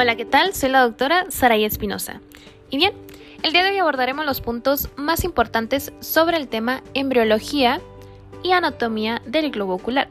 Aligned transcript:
Hola, 0.00 0.14
¿qué 0.14 0.24
tal? 0.24 0.54
Soy 0.54 0.68
la 0.68 0.82
doctora 0.82 1.26
Saray 1.28 1.64
Espinosa. 1.64 2.20
Y 2.70 2.76
bien, 2.76 2.92
el 3.42 3.50
día 3.50 3.64
de 3.64 3.72
hoy 3.72 3.78
abordaremos 3.78 4.24
los 4.24 4.40
puntos 4.40 4.90
más 4.94 5.24
importantes 5.24 5.92
sobre 5.98 6.36
el 6.36 6.46
tema 6.46 6.84
embriología 6.94 7.80
y 8.44 8.52
anatomía 8.52 9.20
del 9.26 9.50
globo 9.50 9.74
ocular, 9.74 10.08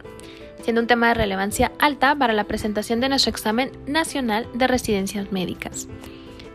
siendo 0.61 0.81
un 0.81 0.87
tema 0.87 1.07
de 1.07 1.13
relevancia 1.13 1.71
alta 1.79 2.13
para 2.15 2.33
la 2.33 2.43
presentación 2.43 2.99
de 2.99 3.07
nuestro 3.07 3.29
examen 3.29 3.71
nacional 3.87 4.45
de 4.53 4.67
residencias 4.67 5.31
médicas. 5.31 5.87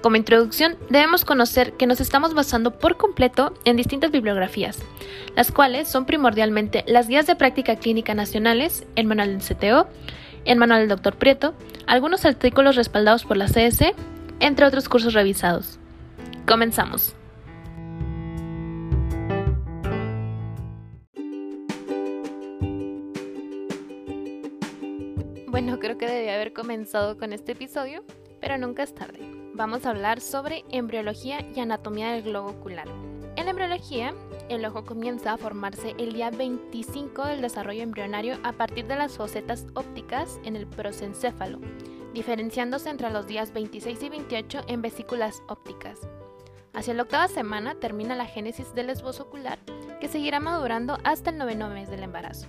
Como 0.03 0.17
introducción, 0.17 0.77
debemos 0.91 1.25
conocer 1.25 1.73
que 1.73 1.87
nos 1.87 2.03
estamos 2.03 2.35
basando 2.35 2.79
por 2.79 2.99
completo 2.99 3.55
en 3.65 3.79
distintas 3.79 4.11
bibliografías, 4.11 4.79
las 5.37 5.51
cuales 5.51 5.89
son 5.89 6.05
primordialmente 6.05 6.85
las 6.87 7.09
guías 7.09 7.27
de 7.27 7.37
práctica 7.37 7.77
clínica 7.77 8.13
nacionales, 8.13 8.85
el 8.95 9.07
manual 9.07 9.39
del 9.39 9.57
CTO, 9.57 9.89
el 10.45 10.59
manual 10.59 10.81
del 10.81 10.97
Dr. 10.97 11.17
Prieto, 11.17 11.55
algunos 11.87 12.25
artículos 12.25 12.77
respaldados 12.77 13.25
por 13.25 13.37
la 13.37 13.47
CS, 13.47 13.95
entre 14.41 14.67
otros 14.67 14.89
cursos 14.89 15.15
revisados. 15.15 15.79
Comenzamos. 16.47 17.15
Bueno, 25.47 25.79
creo 25.79 25.99
que 25.99 26.07
debía 26.07 26.35
haber 26.35 26.53
comenzado 26.55 27.19
con 27.19 27.33
este 27.33 27.53
episodio, 27.53 28.05
pero 28.41 28.57
nunca 28.57 28.83
es 28.83 28.95
tarde. 28.95 29.21
Vamos 29.55 29.85
a 29.85 29.91
hablar 29.91 30.21
sobre 30.21 30.65
embriología 30.71 31.47
y 31.55 31.61
anatomía 31.61 32.13
del 32.13 32.23
globo 32.23 32.49
ocular. 32.49 32.89
En 33.37 33.49
embriología, 33.49 34.15
el 34.51 34.65
ojo 34.67 34.85
comienza 34.85 35.33
a 35.33 35.39
formarse 35.39 35.95
el 35.99 36.13
día 36.13 36.31
25 36.31 37.25
del 37.27 37.41
desarrollo 37.41 37.83
embrionario 37.83 38.37
a 38.43 38.53
partir 38.53 38.87
de 38.87 38.97
las 38.97 39.17
fosetas 39.17 39.67
ópticas 39.75 40.39
en 40.45 40.55
el 40.55 40.67
prosencéfalo, 40.67 41.59
diferenciándose 42.13 42.91
entre 42.91 43.11
los 43.11 43.27
días 43.27 43.53
26 43.55 44.03
y 44.03 44.09
28 44.11 44.65
en 44.67 44.83
vesículas 44.83 45.43
ópticas. 45.49 46.01
Hacia 46.75 46.93
la 46.93 47.05
octava 47.05 47.27
semana 47.29 47.75
termina 47.75 48.15
la 48.15 48.27
génesis 48.27 48.75
del 48.75 48.91
esbozo 48.91 49.25
ocular, 49.25 49.59
que 49.99 50.09
seguirá 50.09 50.39
madurando 50.39 50.99
hasta 51.05 51.31
el 51.31 51.39
noveno 51.39 51.69
mes 51.71 51.89
del 51.89 52.03
embarazo. 52.03 52.49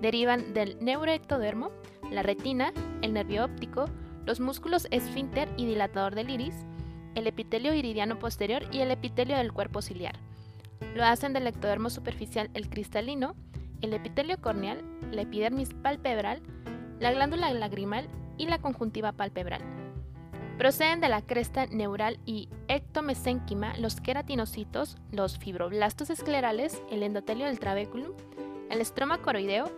Derivan 0.00 0.54
del 0.54 0.76
neuroectodermo, 0.80 1.72
la 2.10 2.22
retina, 2.22 2.72
el 3.02 3.12
nervio 3.12 3.44
óptico, 3.44 3.86
los 4.26 4.38
músculos 4.38 4.86
esfínter 4.90 5.48
y 5.56 5.66
dilatador 5.66 6.14
del 6.14 6.30
iris, 6.30 6.54
el 7.14 7.26
epitelio 7.26 7.74
iridiano 7.74 8.18
posterior 8.18 8.64
y 8.72 8.80
el 8.80 8.90
epitelio 8.90 9.36
del 9.36 9.52
cuerpo 9.52 9.82
ciliar. 9.82 10.18
Lo 10.94 11.04
hacen 11.04 11.32
del 11.32 11.46
ectodermo 11.46 11.90
superficial 11.90 12.50
el 12.54 12.68
cristalino, 12.68 13.34
el 13.80 13.94
epitelio 13.94 14.40
corneal, 14.40 14.82
la 15.10 15.22
epidermis 15.22 15.74
palpebral, 15.74 16.42
la 17.00 17.12
glándula 17.12 17.52
lagrimal 17.52 18.08
y 18.38 18.46
la 18.46 18.58
conjuntiva 18.58 19.12
palpebral. 19.12 19.62
Proceden 20.58 21.00
de 21.00 21.08
la 21.08 21.22
cresta 21.22 21.66
neural 21.66 22.18
y 22.24 22.48
ectomesénquima 22.68 23.76
los 23.78 24.00
queratinocitos, 24.00 24.96
los 25.10 25.38
fibroblastos 25.38 26.10
esclerales, 26.10 26.82
el 26.90 27.02
endotelio 27.02 27.46
del 27.46 27.58
trabéculum, 27.58 28.12
el 28.70 28.80
estroma 28.80 29.18
coroideo, 29.18 29.70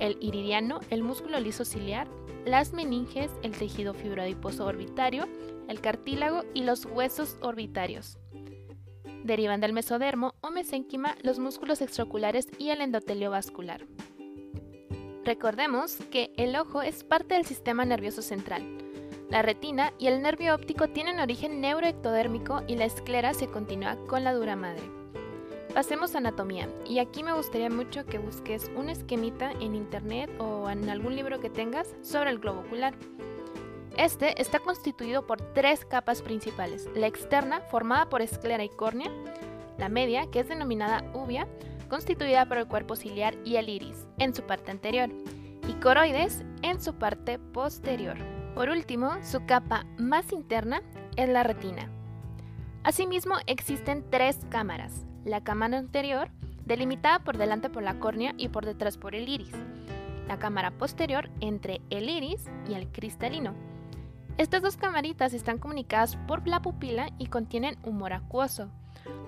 el 0.00 0.16
iridiano, 0.20 0.80
el 0.90 1.02
músculo 1.02 1.38
liso 1.40 1.64
ciliar, 1.64 2.08
las 2.44 2.72
meninges, 2.72 3.30
el 3.42 3.52
tejido 3.52 3.94
fibroadiposo 3.94 4.66
orbitario, 4.66 5.26
el 5.68 5.80
cartílago 5.80 6.44
y 6.54 6.62
los 6.64 6.84
huesos 6.86 7.36
orbitarios. 7.40 8.18
Derivan 9.24 9.60
del 9.60 9.72
mesodermo 9.72 10.34
o 10.40 10.50
mesénquima 10.50 11.16
los 11.22 11.38
músculos 11.38 11.80
extraoculares 11.80 12.48
y 12.58 12.70
el 12.70 12.80
endotelio 12.80 13.30
vascular. 13.30 13.86
Recordemos 15.24 15.96
que 16.10 16.32
el 16.36 16.56
ojo 16.56 16.82
es 16.82 17.04
parte 17.04 17.34
del 17.34 17.46
sistema 17.46 17.84
nervioso 17.84 18.22
central. 18.22 18.78
La 19.30 19.40
retina 19.40 19.92
y 19.98 20.08
el 20.08 20.20
nervio 20.20 20.54
óptico 20.54 20.88
tienen 20.88 21.20
origen 21.20 21.60
neuroectodérmico 21.60 22.62
y 22.66 22.74
la 22.74 22.84
esclera 22.84 23.32
se 23.32 23.46
continúa 23.46 23.96
con 24.08 24.24
la 24.24 24.34
dura 24.34 24.56
madre. 24.56 25.01
Pasemos 25.74 26.14
a 26.14 26.18
anatomía, 26.18 26.68
y 26.84 26.98
aquí 26.98 27.22
me 27.22 27.32
gustaría 27.32 27.70
mucho 27.70 28.04
que 28.04 28.18
busques 28.18 28.70
un 28.76 28.90
esquemita 28.90 29.52
en 29.52 29.74
internet 29.74 30.30
o 30.38 30.68
en 30.68 30.90
algún 30.90 31.16
libro 31.16 31.40
que 31.40 31.48
tengas 31.48 31.94
sobre 32.02 32.28
el 32.28 32.40
globo 32.40 32.60
ocular. 32.60 32.94
Este 33.96 34.40
está 34.40 34.58
constituido 34.58 35.26
por 35.26 35.40
tres 35.54 35.86
capas 35.86 36.20
principales, 36.20 36.90
la 36.94 37.06
externa, 37.06 37.62
formada 37.70 38.10
por 38.10 38.20
esclera 38.20 38.62
y 38.64 38.68
córnea, 38.68 39.10
la 39.78 39.88
media, 39.88 40.30
que 40.30 40.40
es 40.40 40.48
denominada 40.48 41.10
uvia, 41.14 41.48
constituida 41.88 42.44
por 42.46 42.58
el 42.58 42.68
cuerpo 42.68 42.94
ciliar 42.94 43.34
y 43.42 43.56
el 43.56 43.70
iris, 43.70 44.06
en 44.18 44.34
su 44.34 44.42
parte 44.42 44.70
anterior, 44.70 45.08
y 45.66 45.72
coroides, 45.80 46.44
en 46.60 46.82
su 46.82 46.94
parte 46.94 47.38
posterior. 47.38 48.18
Por 48.54 48.68
último, 48.68 49.12
su 49.22 49.46
capa 49.46 49.86
más 49.96 50.32
interna 50.32 50.82
es 51.16 51.30
la 51.30 51.44
retina. 51.44 51.90
Asimismo, 52.84 53.36
existen 53.46 54.04
tres 54.10 54.38
cámaras, 54.50 55.06
la 55.24 55.42
cámara 55.42 55.78
anterior, 55.78 56.28
delimitada 56.64 57.18
por 57.20 57.38
delante 57.38 57.70
por 57.70 57.82
la 57.82 57.98
córnea 57.98 58.34
y 58.36 58.48
por 58.48 58.64
detrás 58.64 58.96
por 58.96 59.14
el 59.14 59.28
iris, 59.28 59.52
la 60.28 60.38
cámara 60.38 60.70
posterior 60.70 61.30
entre 61.40 61.80
el 61.90 62.08
iris 62.08 62.44
y 62.68 62.74
el 62.74 62.88
cristalino. 62.88 63.54
Estas 64.38 64.62
dos 64.62 64.76
camaritas 64.76 65.34
están 65.34 65.58
comunicadas 65.58 66.16
por 66.26 66.46
la 66.48 66.62
pupila 66.62 67.10
y 67.18 67.26
contienen 67.26 67.76
humor 67.82 68.12
acuoso. 68.12 68.70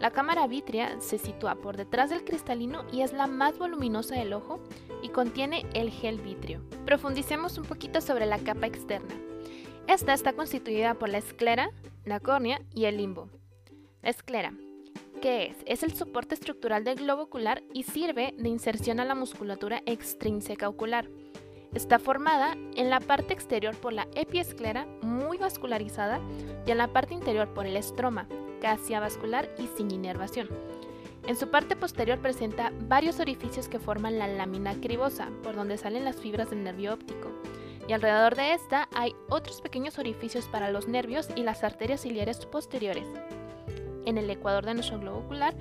La 0.01 0.11
cámara 0.11 0.47
vítrea 0.47 1.01
se 1.01 1.19
sitúa 1.19 1.57
por 1.57 1.77
detrás 1.77 2.11
del 2.11 2.25
cristalino 2.25 2.85
y 2.93 3.03
es 3.03 3.13
la 3.13 3.27
más 3.27 3.59
voluminosa 3.59 4.15
del 4.15 4.33
ojo 4.33 4.61
y 5.03 5.09
contiene 5.09 5.67
el 5.75 5.91
gel 5.91 6.21
vítreo. 6.21 6.63
Profundicemos 6.87 7.59
un 7.59 7.65
poquito 7.65 8.01
sobre 8.01 8.27
la 8.27 8.39
capa 8.39 8.67
externa. 8.67 9.15
Esta 9.89 10.15
está 10.15 10.33
constituida 10.33 10.95
por 10.95 11.11
la 11.11 11.19
esclera, 11.19 11.69
la 12.05 12.21
córnea 12.21 12.63
y 12.73 12.87
el 12.87 12.97
limbo. 12.97 13.29
La 14.01 14.11
esclera 14.11 14.55
¿Qué 15.21 15.47
es? 15.47 15.57
Es 15.67 15.83
el 15.83 15.95
soporte 15.95 16.35
estructural 16.35 16.85
del 16.85 16.97
globo 16.97 17.23
ocular 17.23 17.63
y 17.73 17.85
sirve 17.85 18.35
de 18.37 18.49
inserción 18.49 19.01
a 19.01 19.05
la 19.05 19.15
musculatura 19.15 19.83
extrínseca 19.87 20.69
ocular. 20.69 21.09
Está 21.73 21.99
formada 21.99 22.57
en 22.77 22.91
la 22.91 23.01
parte 23.01 23.33
exterior 23.33 23.75
por 23.77 23.93
la 23.93 24.07
epiesclera, 24.15 24.87
muy 25.03 25.39
vascularizada, 25.39 26.21
y 26.67 26.71
en 26.71 26.79
la 26.79 26.93
parte 26.93 27.15
interior 27.15 27.49
por 27.53 27.67
el 27.67 27.77
estroma, 27.77 28.29
casi 28.61 28.95
avascular 28.95 29.49
y 29.59 29.67
sin 29.77 29.91
inervación. 29.91 30.49
En 31.27 31.37
su 31.37 31.49
parte 31.49 31.75
posterior 31.75 32.19
presenta 32.19 32.71
varios 32.87 33.19
orificios 33.19 33.69
que 33.69 33.79
forman 33.79 34.19
la 34.19 34.29
lámina 34.29 34.75
cribosa, 34.75 35.31
por 35.43 35.57
donde 35.57 35.79
salen 35.79 36.05
las 36.05 36.17
fibras 36.17 36.51
del 36.51 36.63
nervio 36.63 36.93
óptico. 36.93 37.31
Y 37.89 37.93
alrededor 37.93 38.35
de 38.35 38.53
esta 38.53 38.89
hay 38.95 39.15
otros 39.29 39.61
pequeños 39.63 39.99
orificios 39.99 40.47
para 40.47 40.71
los 40.71 40.87
nervios 40.87 41.29
y 41.35 41.43
las 41.43 41.65
arterias 41.65 42.03
ciliares 42.03 42.45
posteriores 42.47 43.07
en 44.07 44.19
el 44.19 44.31
ecuador 44.31 44.65
de 44.65 44.75
nuestro 44.75 44.99
globo 44.99 45.19
ocular, 45.19 45.55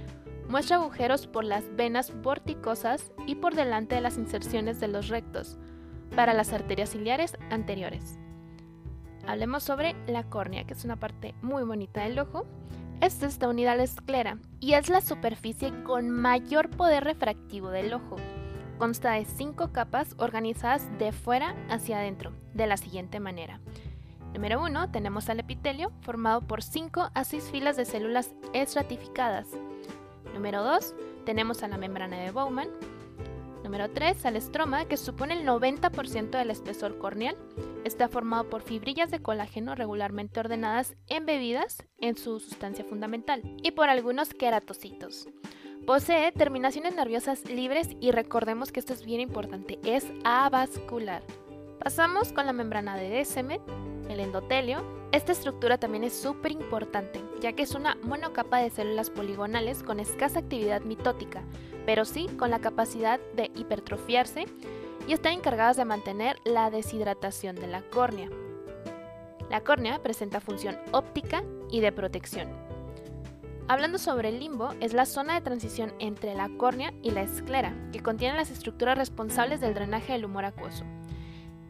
muestra 0.50 0.78
agujeros 0.78 1.28
por 1.28 1.44
las 1.44 1.64
venas 1.76 2.14
vorticosas 2.22 3.12
y 3.26 3.36
por 3.36 3.56
delante 3.56 3.96
de 3.96 4.02
las 4.02 4.18
inserciones 4.18 4.80
de 4.80 4.88
los 4.88 5.08
rectos, 5.08 5.58
para 6.16 6.34
las 6.34 6.54
arterias 6.54 6.92
ciliares 6.92 7.38
anteriores. 7.50 8.18
Hablemos 9.26 9.64
sobre 9.64 9.96
la 10.08 10.24
córnea, 10.24 10.66
que 10.66 10.74
es 10.74 10.84
una 10.84 10.98
parte 10.98 11.34
muy 11.42 11.64
bonita 11.64 12.04
del 12.04 12.20
ojo. 12.20 12.46
Esta 13.02 13.26
está 13.26 13.48
unida 13.48 13.72
a 13.72 13.76
la 13.76 13.84
esclera 13.84 14.38
y 14.60 14.74
es 14.74 14.90
la 14.90 15.02
superficie 15.02 15.72
con 15.84 16.10
mayor 16.10 16.70
poder 16.70 17.04
refractivo 17.04 17.70
del 17.70 17.94
ojo. 17.94 18.18
Consta 18.78 19.14
de 19.14 19.26
cinco 19.26 19.72
capas 19.72 20.16
organizadas 20.18 20.88
de 21.00 21.12
fuera 21.12 21.56
hacia 21.70 22.00
adentro, 22.00 22.34
de 22.54 22.68
la 22.68 22.78
siguiente 22.78 23.20
manera. 23.20 23.60
Número 24.34 24.62
1 24.62 24.90
tenemos 24.92 25.30
al 25.30 25.40
epitelio, 25.40 25.92
formado 26.02 26.42
por 26.42 26.64
5 26.64 27.12
a 27.14 27.24
6 27.24 27.52
filas 27.52 27.78
de 27.78 27.86
células 27.86 28.32
estratificadas. 28.54 29.48
Número 30.34 30.64
2 30.64 30.96
tenemos 31.26 31.62
a 31.62 31.68
la 31.68 31.78
membrana 31.78 32.18
de 32.18 32.32
Bowman. 32.32 32.70
Número 33.64 33.90
3 33.92 34.26
al 34.26 34.36
estroma, 34.36 34.86
que 34.86 34.98
supone 34.98 35.36
el 35.36 35.48
90% 35.48 36.32
del 36.32 36.50
espesor 36.50 36.98
corneal. 36.98 37.38
Está 37.86 38.10
formado 38.10 38.50
por 38.50 38.62
fibrillas 38.62 39.12
de 39.12 39.22
colágeno 39.22 39.76
regularmente 39.76 40.40
ordenadas 40.40 40.96
embebidas 41.08 41.84
en 42.00 42.18
su 42.18 42.40
sustancia 42.40 42.84
fundamental 42.84 43.42
y 43.62 43.72
por 43.72 43.90
algunos 43.90 44.34
queratocitos. 44.34 45.28
Posee 45.86 46.32
terminaciones 46.32 46.96
nerviosas 46.96 47.46
libres 47.50 47.90
y 48.00 48.12
recordemos 48.12 48.72
que 48.72 48.80
esto 48.80 48.94
es 48.94 49.06
bien 49.06 49.22
importante, 49.22 49.80
es 49.84 50.06
avascular. 50.24 51.24
Pasamos 51.80 52.32
con 52.32 52.46
la 52.46 52.54
membrana 52.54 52.96
de 52.96 53.10
Descemet, 53.10 53.62
el 54.10 54.20
endotelio. 54.20 54.84
Esta 55.12 55.32
estructura 55.32 55.78
también 55.78 56.04
es 56.04 56.14
súper 56.14 56.52
importante, 56.52 57.22
ya 57.42 57.54
que 57.54 57.64
es 57.64 57.76
una 57.76 57.96
monocapa 58.04 58.58
de 58.58 58.70
células 58.70 59.10
poligonales 59.10 59.84
con 59.84 60.00
escasa 60.00 60.40
actividad 60.40 60.82
mitótica, 60.82 61.44
pero 61.86 62.06
sí 62.06 62.28
con 62.38 62.50
la 62.50 62.60
capacidad 62.60 63.20
de 63.36 63.52
hipertrofiarse 63.56 64.46
y 65.08 65.14
están 65.14 65.34
encargadas 65.34 65.78
de 65.78 65.86
mantener 65.86 66.38
la 66.46 66.70
deshidratación 66.72 67.56
de 67.56 67.68
la 67.68 67.82
córnea. 67.82 68.30
La 69.50 69.62
córnea 69.62 70.02
presenta 70.02 70.40
función 70.40 70.78
óptica 70.92 71.44
y 71.70 71.82
de 71.82 71.92
protección. 71.92 72.50
Hablando 73.68 73.98
sobre 73.98 74.30
el 74.30 74.40
limbo, 74.40 74.74
es 74.82 74.94
la 74.94 75.06
zona 75.06 75.36
de 75.36 75.42
transición 75.42 75.94
entre 76.00 76.34
la 76.34 76.50
córnea 76.58 76.94
y 77.02 77.12
la 77.12 77.22
esclera, 77.22 77.74
que 77.92 78.02
contiene 78.02 78.36
las 78.36 78.50
estructuras 78.50 78.98
responsables 78.98 79.62
del 79.62 79.74
drenaje 79.74 80.14
del 80.14 80.26
humor 80.26 80.46
acuoso. 80.46 80.84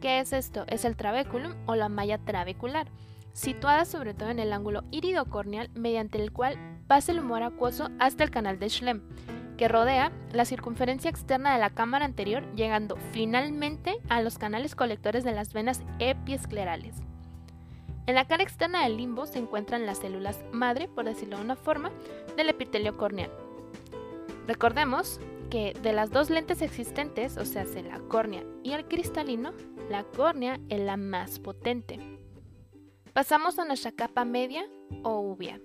¿Qué 0.04 0.20
es 0.20 0.34
esto? 0.34 0.66
Es 0.68 0.84
el 0.84 0.98
trabeculum 0.98 1.54
o 1.66 1.76
la 1.76 1.88
malla 1.88 2.18
trabecular, 2.18 2.88
situada 3.32 3.86
sobre 3.86 4.14
todo 4.14 4.32
en 4.32 4.40
el 4.40 4.52
ángulo 4.52 4.84
iridocorneal 4.92 5.70
mediante 5.76 6.22
el 6.22 6.34
cual 6.34 6.58
pasa 6.88 7.14
el 7.14 7.20
humor 7.20 7.42
acuoso 7.42 7.88
hasta 8.00 8.26
el 8.26 8.30
canal 8.30 8.60
de 8.60 8.70
Schlemm, 8.70 9.02
que 9.56 9.70
rodea 9.70 10.12
la 10.34 10.44
circunferencia 10.44 11.10
externa 11.10 11.54
de 11.54 11.60
la 11.60 11.70
cámara 11.70 12.04
anterior, 12.04 12.44
llegando 12.54 12.98
finalmente 13.14 13.96
a 14.10 14.22
los 14.22 14.38
canales 14.38 14.76
colectores 14.76 15.24
de 15.24 15.32
las 15.32 15.54
venas 15.54 15.82
epiesclerales. 16.00 16.98
En 18.06 18.16
la 18.16 18.28
cara 18.28 18.44
externa 18.44 18.84
del 18.84 18.98
limbo 18.98 19.26
se 19.26 19.40
encuentran 19.40 19.86
las 19.86 20.00
células 20.00 20.44
madre, 20.52 20.90
por 20.90 21.06
decirlo 21.06 21.38
de 21.38 21.44
una 21.44 21.56
forma, 21.56 21.92
del 22.36 22.50
epitelio 22.50 22.98
corneal. 22.98 23.32
Recordemos 24.48 25.22
que 25.50 25.74
de 25.82 25.94
las 25.94 26.10
dos 26.10 26.30
lentes 26.30 26.62
existentes, 26.62 27.38
o 27.38 27.46
sea, 27.46 27.64
la 27.64 28.00
córnea 28.10 28.44
y 28.64 28.74
el 28.74 28.86
cristalino, 28.86 29.54
la 29.90 30.04
córnea 30.04 30.60
es 30.70 30.80
la 30.80 30.98
más 30.98 31.40
potente. 31.40 32.00
Pasamos 33.14 33.60
a 33.60 33.66
nuestra 33.66 33.92
capa 33.92 34.26
media 34.26 34.66
o 35.04 35.20
uvea. 35.20 35.60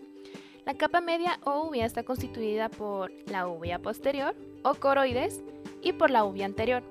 La 0.66 0.74
capa 0.74 1.00
media 1.00 1.40
o 1.44 1.62
uvea 1.62 1.86
está 1.86 2.02
constituida 2.02 2.68
por 2.68 3.10
la 3.26 3.46
uvea 3.46 3.78
posterior 3.78 4.34
o 4.62 4.74
coroides 4.74 5.42
y 5.82 5.92
por 5.92 6.10
la 6.10 6.24
uvea 6.24 6.46
anterior. 6.46 6.82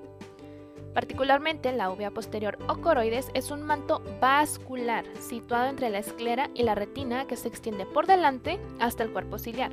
Particularmente 0.94 1.72
la 1.72 1.90
uvea 1.90 2.10
posterior 2.10 2.58
o 2.68 2.80
coroides 2.80 3.28
es 3.34 3.52
un 3.52 3.62
manto 3.62 4.02
vascular 4.20 5.04
situado 5.20 5.68
entre 5.68 5.90
la 5.90 5.98
esclera 5.98 6.50
y 6.54 6.64
la 6.64 6.74
retina 6.74 7.26
que 7.26 7.36
se 7.36 7.46
extiende 7.46 7.86
por 7.86 8.06
delante 8.06 8.58
hasta 8.80 9.04
el 9.04 9.12
cuerpo 9.12 9.38
ciliar. 9.38 9.70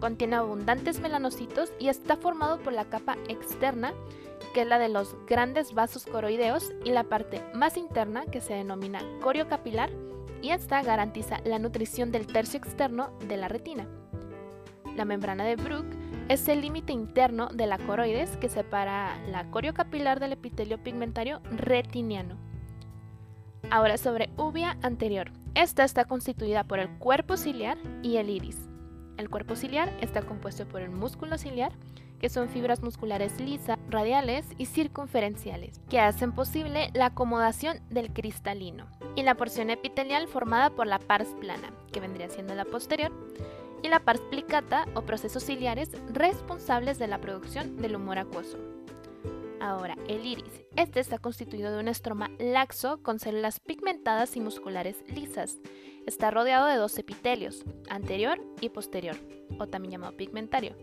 Contiene 0.00 0.36
abundantes 0.36 1.00
melanocitos 1.00 1.72
y 1.78 1.88
está 1.88 2.16
formado 2.16 2.58
por 2.58 2.72
la 2.72 2.84
capa 2.84 3.16
externa, 3.28 3.94
que 4.52 4.62
es 4.62 4.66
la 4.66 4.78
de 4.78 4.88
los 4.88 5.16
grandes 5.26 5.74
vasos 5.74 6.04
coroideos, 6.04 6.72
y 6.84 6.90
la 6.90 7.04
parte 7.04 7.42
más 7.54 7.76
interna, 7.76 8.26
que 8.26 8.40
se 8.40 8.54
denomina 8.54 9.00
corio 9.22 9.48
capilar, 9.48 9.90
y 10.42 10.50
esta 10.50 10.82
garantiza 10.82 11.40
la 11.44 11.58
nutrición 11.58 12.12
del 12.12 12.26
tercio 12.26 12.58
externo 12.58 13.10
de 13.26 13.36
la 13.36 13.48
retina. 13.48 13.86
La 14.96 15.04
membrana 15.04 15.44
de 15.44 15.56
Bruch 15.56 15.86
es 16.28 16.48
el 16.48 16.60
límite 16.60 16.92
interno 16.92 17.48
de 17.48 17.66
la 17.66 17.78
coroides 17.78 18.36
que 18.36 18.48
separa 18.48 19.18
la 19.30 19.50
corio 19.50 19.74
capilar 19.74 20.20
del 20.20 20.32
epitelio 20.32 20.82
pigmentario 20.82 21.40
retiniano. 21.50 22.36
Ahora 23.70 23.98
sobre 23.98 24.30
uvea 24.36 24.78
anterior. 24.82 25.30
Esta 25.54 25.84
está 25.84 26.04
constituida 26.04 26.64
por 26.64 26.78
el 26.78 26.88
cuerpo 26.98 27.36
ciliar 27.36 27.78
y 28.02 28.16
el 28.16 28.30
iris. 28.30 28.68
El 29.16 29.30
cuerpo 29.30 29.56
ciliar 29.56 29.92
está 30.00 30.22
compuesto 30.22 30.66
por 30.66 30.82
el 30.82 30.90
músculo 30.90 31.38
ciliar, 31.38 31.72
que 32.20 32.28
son 32.28 32.48
fibras 32.48 32.82
musculares 32.82 33.40
lisas, 33.40 33.78
radiales 33.90 34.46
y 34.58 34.66
circunferenciales, 34.66 35.80
que 35.88 36.00
hacen 36.00 36.32
posible 36.32 36.90
la 36.94 37.06
acomodación 37.06 37.78
del 37.90 38.12
cristalino, 38.12 38.86
y 39.14 39.22
la 39.22 39.34
porción 39.34 39.70
epitelial 39.70 40.28
formada 40.28 40.70
por 40.70 40.86
la 40.86 40.98
pars 40.98 41.28
plana, 41.40 41.72
que 41.92 42.00
vendría 42.00 42.28
siendo 42.28 42.54
la 42.54 42.64
posterior, 42.64 43.12
y 43.82 43.88
la 43.88 44.00
pars 44.00 44.20
plicata 44.30 44.86
o 44.94 45.02
procesos 45.02 45.44
ciliares 45.44 45.90
responsables 46.12 46.98
de 46.98 47.06
la 47.06 47.20
producción 47.20 47.76
del 47.76 47.96
humor 47.96 48.18
acuoso. 48.18 48.58
Ahora, 49.66 49.96
el 50.06 50.24
iris. 50.24 50.62
Este 50.76 51.00
está 51.00 51.18
constituido 51.18 51.72
de 51.72 51.80
un 51.80 51.88
estroma 51.88 52.30
laxo 52.38 53.02
con 53.02 53.18
células 53.18 53.58
pigmentadas 53.58 54.36
y 54.36 54.40
musculares 54.40 55.02
lisas. 55.08 55.58
Está 56.06 56.30
rodeado 56.30 56.68
de 56.68 56.76
dos 56.76 56.96
epitelios, 56.98 57.64
anterior 57.90 58.40
y 58.60 58.68
posterior, 58.68 59.16
o 59.58 59.66
también 59.66 59.90
llamado 59.90 60.16
pigmentario. 60.16 60.76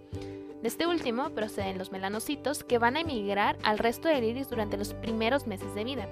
De 0.61 0.67
este 0.67 0.85
último 0.85 1.29
proceden 1.29 1.77
los 1.77 1.93
melanocitos 1.93 2.65
que 2.65 2.77
van 2.77 2.97
a 2.97 2.99
emigrar 2.99 3.57
al 3.63 3.77
resto 3.77 4.09
del 4.09 4.25
iris 4.25 4.49
durante 4.49 4.75
los 4.75 4.93
primeros 4.95 5.47
meses 5.47 5.73
de 5.75 5.85
vida. 5.85 6.09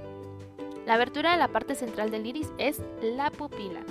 La 0.85 0.93
abertura 0.93 1.33
de 1.33 1.39
la 1.39 1.49
parte 1.49 1.75
central 1.75 2.09
del 2.09 2.25
iris 2.25 2.53
es 2.57 2.79
la 3.01 3.31
pupila. 3.31 3.81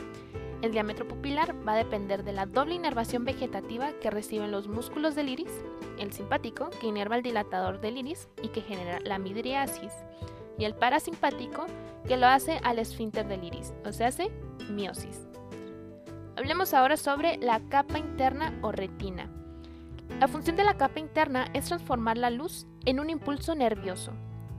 El 0.63 0.73
diámetro 0.73 1.09
pupilar 1.09 1.57
va 1.67 1.73
a 1.73 1.77
depender 1.77 2.23
de 2.23 2.33
la 2.33 2.45
doble 2.45 2.75
inervación 2.75 3.25
vegetativa 3.25 3.93
que 4.01 4.11
reciben 4.11 4.51
los 4.51 4.69
músculos 4.69 5.15
del 5.15 5.31
iris, 5.31 5.53
el 5.99 6.13
simpático, 6.13 6.69
que 6.81 6.87
inerva 6.87 7.17
el 7.17 7.23
dilatador 7.23 7.81
del 7.81 7.97
iris 7.97 8.29
y 8.43 8.49
que 8.49 8.61
genera 8.61 9.01
la 9.01 9.19
midriasis, 9.19 9.93
y 10.59 10.65
el 10.65 10.75
parasimpático, 10.75 11.65
que 12.07 12.19
lo 12.19 12.27
hace 12.27 12.61
al 12.63 12.79
esfínter 12.79 13.27
del 13.27 13.45
iris, 13.45 13.73
o 13.87 13.93
sea, 13.93 14.09
hace 14.09 14.31
miosis. 14.71 15.27
Hablemos 16.37 16.75
ahora 16.75 16.99
sobre 16.99 17.39
la 17.39 17.61
capa 17.69 17.99
interna 17.99 18.59
o 18.63 18.71
retina. 18.71 19.31
La 20.19 20.29
función 20.29 20.57
de 20.57 20.65
la 20.65 20.77
capa 20.77 21.01
interna 21.01 21.47
es 21.55 21.67
transformar 21.67 22.19
la 22.19 22.29
luz 22.29 22.67
en 22.85 23.01
un 23.01 23.09
impulso 23.09 23.55
nervioso. 23.55 24.13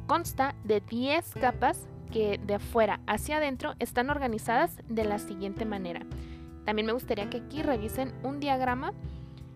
Consta 0.08 0.56
de 0.64 0.82
10 0.82 1.36
capas 1.36 1.88
que 2.12 2.40
de 2.44 2.56
afuera 2.56 3.00
hacia 3.08 3.38
adentro 3.38 3.74
están 3.80 4.10
organizadas 4.10 4.78
de 4.88 5.06
la 5.06 5.20
siguiente 5.20 5.66
manera. 5.66 6.06
También 6.66 6.86
me 6.86 6.94
gustaría 6.94 7.30
que 7.30 7.38
aquí 7.38 7.64
revisen 7.64 8.14
un 8.24 8.40
diagrama 8.40 8.94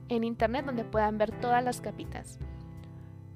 en 0.09 0.23
internet 0.23 0.65
donde 0.65 0.83
puedan 0.83 1.17
ver 1.17 1.31
todas 1.39 1.63
las 1.63 1.81
capitas. 1.81 2.39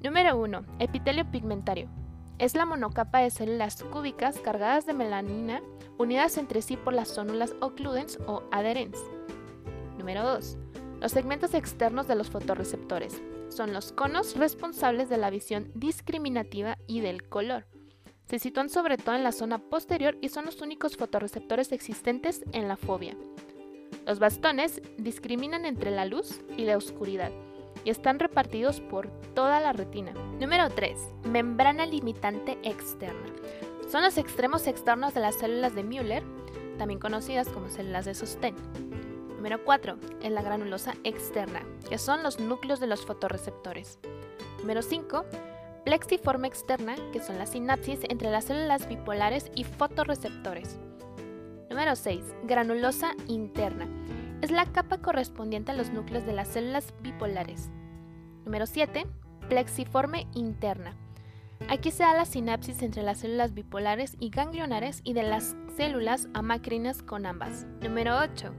Número 0.01 0.37
1. 0.37 0.63
Epitelio 0.79 1.29
pigmentario. 1.29 1.89
Es 2.37 2.55
la 2.55 2.65
monocapa 2.65 3.19
de 3.19 3.29
células 3.29 3.83
cúbicas 3.83 4.39
cargadas 4.39 4.85
de 4.85 4.93
melanina 4.93 5.61
unidas 5.97 6.37
entre 6.37 6.61
sí 6.61 6.77
por 6.77 6.93
las 6.93 7.09
zónulas 7.09 7.53
occludens 7.59 8.17
o 8.25 8.43
adherens. 8.51 8.97
Número 9.97 10.23
2. 10.23 10.57
Los 11.01 11.11
segmentos 11.11 11.53
externos 11.53 12.07
de 12.07 12.15
los 12.15 12.29
fotorreceptores 12.29 13.21
son 13.49 13.73
los 13.73 13.91
conos 13.91 14.37
responsables 14.37 15.09
de 15.09 15.17
la 15.17 15.29
visión 15.29 15.71
discriminativa 15.75 16.77
y 16.87 17.01
del 17.01 17.27
color. 17.27 17.65
Se 18.29 18.37
sitúan 18.37 18.69
sobre 18.69 18.97
todo 18.97 19.15
en 19.15 19.23
la 19.23 19.31
zona 19.31 19.57
posterior 19.57 20.15
y 20.21 20.29
son 20.29 20.45
los 20.45 20.61
únicos 20.61 20.97
fotorreceptores 20.97 21.71
existentes 21.71 22.43
en 22.53 22.67
la 22.67 22.77
fobia. 22.77 23.17
Los 24.05 24.19
bastones 24.19 24.83
discriminan 24.97 25.65
entre 25.65 25.89
la 25.89 26.05
luz 26.05 26.39
y 26.55 26.65
la 26.65 26.77
oscuridad 26.77 27.31
y 27.83 27.89
están 27.89 28.19
repartidos 28.19 28.81
por 28.81 29.09
toda 29.33 29.59
la 29.59 29.73
retina. 29.73 30.13
Número 30.39 30.69
3. 30.69 30.95
Membrana 31.23 31.87
limitante 31.87 32.59
externa. 32.61 33.33
Son 33.89 34.03
los 34.03 34.19
extremos 34.19 34.67
externos 34.67 35.15
de 35.15 35.21
las 35.21 35.33
células 35.39 35.73
de 35.73 35.83
Müller, 35.83 36.23
también 36.77 36.99
conocidas 36.99 37.49
como 37.49 37.71
células 37.71 38.05
de 38.05 38.13
sostén. 38.13 38.55
Número 39.37 39.63
4 39.65 39.97
es 40.21 40.31
la 40.31 40.43
granulosa 40.43 40.93
externa, 41.03 41.63
que 41.89 41.97
son 41.97 42.21
los 42.21 42.39
núcleos 42.39 42.79
de 42.79 42.85
los 42.85 43.03
fotorreceptores. 43.07 43.97
Número 44.59 44.83
5, 44.83 45.25
plexiforme 45.85 46.47
externa, 46.47 46.95
que 47.11 47.21
son 47.21 47.37
las 47.37 47.51
sinapsis 47.51 47.99
entre 48.09 48.29
las 48.29 48.45
células 48.45 48.87
bipolares 48.87 49.51
y 49.55 49.63
fotorreceptores. 49.63 50.79
Número 51.69 51.95
6, 51.95 52.23
granulosa 52.43 53.11
interna. 53.27 53.87
Es 54.41 54.51
la 54.51 54.65
capa 54.65 54.99
correspondiente 54.99 55.71
a 55.71 55.75
los 55.75 55.91
núcleos 55.91 56.25
de 56.25 56.33
las 56.33 56.47
células 56.47 56.93
bipolares. 57.01 57.69
Número 58.45 58.65
7, 58.65 59.05
plexiforme 59.49 60.27
interna. 60.33 60.95
Aquí 61.67 61.91
se 61.91 62.03
da 62.03 62.13
la 62.13 62.25
sinapsis 62.25 62.81
entre 62.81 63.03
las 63.03 63.19
células 63.19 63.53
bipolares 63.53 64.15
y 64.19 64.29
ganglionares 64.29 65.01
y 65.03 65.13
de 65.13 65.23
las 65.23 65.55
células 65.75 66.29
amacrinas 66.33 67.03
con 67.03 67.25
ambas. 67.25 67.65
Número 67.81 68.17
8, 68.17 68.53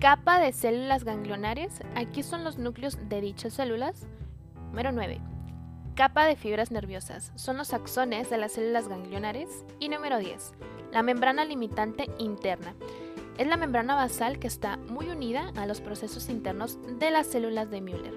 Capa 0.00 0.40
de 0.40 0.52
células 0.52 1.04
ganglionares. 1.04 1.82
Aquí 1.94 2.22
son 2.22 2.42
los 2.42 2.56
núcleos 2.56 2.96
de 3.10 3.20
dichas 3.20 3.52
células. 3.52 4.06
Número 4.68 4.92
9. 4.92 5.20
Capa 5.94 6.24
de 6.24 6.36
fibras 6.36 6.70
nerviosas. 6.70 7.32
Son 7.34 7.56
los 7.56 7.74
axones 7.74 8.30
de 8.30 8.38
las 8.38 8.52
células 8.52 8.88
ganglionares. 8.88 9.64
Y 9.78 9.88
número 9.88 10.18
10. 10.18 10.52
La 10.92 11.02
membrana 11.02 11.44
limitante 11.44 12.08
interna. 12.18 12.74
Es 13.38 13.46
la 13.46 13.56
membrana 13.56 13.94
basal 13.94 14.38
que 14.38 14.46
está 14.46 14.76
muy 14.76 15.08
unida 15.08 15.52
a 15.56 15.66
los 15.66 15.80
procesos 15.80 16.28
internos 16.28 16.78
de 16.98 17.10
las 17.10 17.26
células 17.26 17.70
de 17.70 17.80
Müller. 17.80 18.14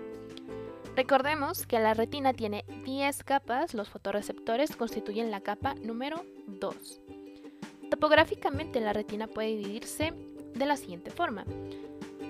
Recordemos 0.95 1.65
que 1.65 1.79
la 1.79 1.93
retina 1.93 2.33
tiene 2.33 2.65
10 2.85 3.23
capas, 3.23 3.73
los 3.73 3.89
fotorreceptores 3.89 4.75
constituyen 4.75 5.31
la 5.31 5.41
capa 5.41 5.73
número 5.75 6.23
2. 6.47 7.01
Topográficamente 7.89 8.79
la 8.79 8.93
retina 8.93 9.27
puede 9.27 9.49
dividirse 9.49 10.13
de 10.53 10.65
la 10.65 10.77
siguiente 10.77 11.09
forma. 11.09 11.45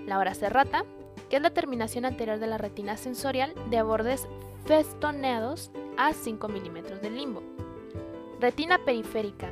La 0.08 0.18
hora 0.18 0.34
cerrata, 0.34 0.86
que 1.30 1.36
es 1.36 1.42
la 1.42 1.54
terminación 1.54 2.06
anterior 2.06 2.40
de 2.40 2.48
la 2.48 2.58
retina 2.58 2.96
sensorial 2.96 3.54
de 3.70 3.82
bordes 3.82 4.28
festoneados 4.65 5.72
a 5.98 6.13
5 6.13 6.48
milímetros 6.48 7.01
del 7.01 7.15
limbo. 7.15 7.43
Retina 8.39 8.79
periférica, 8.84 9.50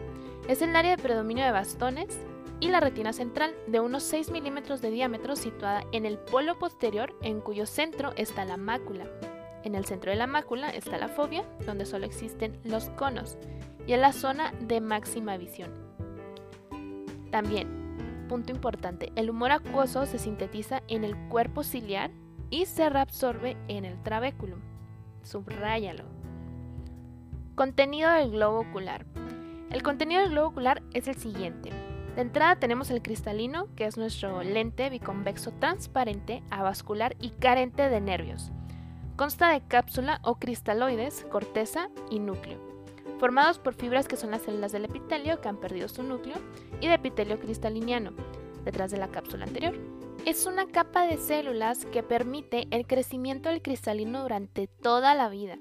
es 0.48 0.62
el 0.62 0.76
área 0.76 0.96
de 0.96 1.02
predominio 1.02 1.46
de 1.46 1.52
bastones 1.52 2.20
y 2.60 2.70
la 2.70 2.80
retina 2.80 3.14
central 3.14 3.54
de 3.68 3.80
unos 3.80 4.04
6 4.04 4.32
milímetros 4.32 4.82
de 4.82 4.92
diámetro 4.92 5.36
situada 5.36 5.84
en 5.92 6.06
el 6.06 6.18
polo 6.18 6.60
posterior 6.60 7.16
en 7.22 7.42
cuyo 7.42 7.66
centro 7.66 8.12
está 8.16 8.46
la 8.46 8.58
mácula. 8.58 9.06
En 9.64 9.76
el 9.76 9.86
centro 9.86 10.12
de 10.12 10.18
la 10.18 10.28
mácula 10.28 10.70
está 10.70 10.98
la 10.98 11.08
fobia, 11.08 11.46
donde 11.66 11.86
solo 11.86 12.06
existen 12.06 12.60
los 12.64 12.90
conos, 12.92 13.38
y 13.88 13.94
en 13.94 14.02
la 14.02 14.14
zona 14.14 14.54
de 14.60 14.82
máxima 14.82 15.38
visión. 15.38 15.72
También 17.32 17.82
punto 18.32 18.54
importante, 18.54 19.12
el 19.18 19.30
humor 19.30 19.52
acuoso 19.52 20.06
se 20.06 20.18
sintetiza 20.18 20.84
en 20.88 21.04
el 21.04 21.18
cuerpo 21.28 21.64
ciliar 21.64 22.12
y 22.50 22.66
se 22.66 22.90
reabsorbe 22.90 23.58
en 23.68 23.84
el 23.84 24.02
trabéculum. 24.04 24.71
Subráyalo. 25.24 26.04
Contenido 27.56 28.10
del 28.12 28.32
globo 28.32 28.60
ocular. 28.60 29.06
El 29.70 29.84
contenido 29.84 30.22
del 30.22 30.32
globo 30.32 30.48
ocular 30.48 30.82
es 30.94 31.08
el 31.08 31.16
siguiente. 31.16 31.70
De 32.16 32.22
entrada 32.22 32.58
tenemos 32.58 32.90
el 32.90 33.02
cristalino, 33.02 33.68
que 33.76 33.86
es 33.86 33.98
nuestro 33.98 34.44
lente 34.44 34.90
biconvexo 34.90 35.52
transparente, 35.54 36.44
avascular 36.50 37.16
y 37.20 37.30
carente 37.30 37.88
de 37.90 38.02
nervios. 38.02 38.52
Consta 39.16 39.50
de 39.50 39.62
cápsula 39.62 40.20
o 40.24 40.36
cristaloides, 40.36 41.26
corteza 41.32 41.90
y 42.10 42.20
núcleo, 42.20 42.60
formados 43.20 43.60
por 43.60 43.76
fibras 43.76 44.08
que 44.08 44.18
son 44.18 44.32
las 44.32 44.42
células 44.42 44.72
del 44.72 44.86
epitelio 44.86 45.40
que 45.40 45.48
han 45.48 45.58
perdido 45.58 45.88
su 45.88 46.04
núcleo 46.04 46.36
y 46.82 46.88
de 46.88 46.96
epitelio 46.96 47.40
cristaliniano, 47.40 48.12
detrás 48.66 48.92
de 48.92 48.98
la 48.98 49.10
cápsula 49.10 49.46
anterior. 49.46 49.76
Es 50.24 50.46
una 50.46 50.68
capa 50.68 51.08
de 51.08 51.18
células 51.18 51.84
que 51.86 52.04
permite 52.04 52.68
el 52.70 52.86
crecimiento 52.86 53.50
del 53.50 53.64
cristalino 53.64 54.22
durante 54.22 54.68
toda 54.68 55.16
la 55.16 55.30
vida. 55.30 55.58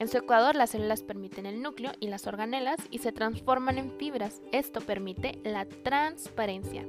En 0.00 0.08
su 0.08 0.18
ecuador, 0.18 0.56
las 0.56 0.70
células 0.70 1.04
permiten 1.04 1.46
el 1.46 1.62
núcleo 1.62 1.92
y 2.00 2.08
las 2.08 2.26
organelas 2.26 2.80
y 2.90 2.98
se 2.98 3.12
transforman 3.12 3.78
en 3.78 3.92
fibras. 3.98 4.42
Esto 4.50 4.80
permite 4.80 5.38
la 5.44 5.66
transparencia. 5.66 6.84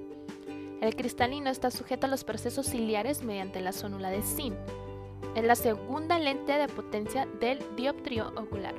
El 0.82 0.96
cristalino 0.96 1.52
está 1.52 1.70
sujeto 1.70 2.08
a 2.08 2.10
los 2.10 2.24
procesos 2.24 2.66
ciliares 2.66 3.24
mediante 3.24 3.62
la 3.62 3.74
sonula 3.74 4.10
de 4.10 4.24
zinc. 4.24 4.56
Es 5.36 5.44
la 5.44 5.56
segunda 5.56 6.18
lente 6.18 6.54
de 6.54 6.68
potencia 6.68 7.28
del 7.40 7.60
dioptrio 7.76 8.34
ocular. 8.36 8.74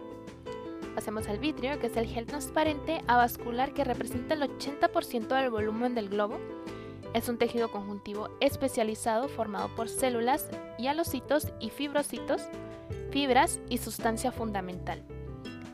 Pasemos 0.96 1.28
al 1.28 1.38
vitrio, 1.38 1.78
que 1.78 1.86
es 1.86 1.96
el 1.96 2.06
gel 2.06 2.26
transparente 2.26 3.00
avascular 3.06 3.72
que 3.72 3.84
representa 3.84 4.34
el 4.34 4.42
80% 4.42 5.28
del 5.28 5.50
volumen 5.50 5.94
del 5.94 6.08
globo. 6.08 6.38
Es 7.14 7.28
un 7.28 7.38
tejido 7.38 7.70
conjuntivo 7.70 8.28
especializado 8.40 9.28
formado 9.28 9.74
por 9.74 9.88
células, 9.88 10.50
hialocitos 10.78 11.48
y 11.60 11.70
fibrocitos 11.70 12.42
fibras 13.10 13.60
y 13.68 13.78
sustancia 13.78 14.32
fundamental. 14.32 15.04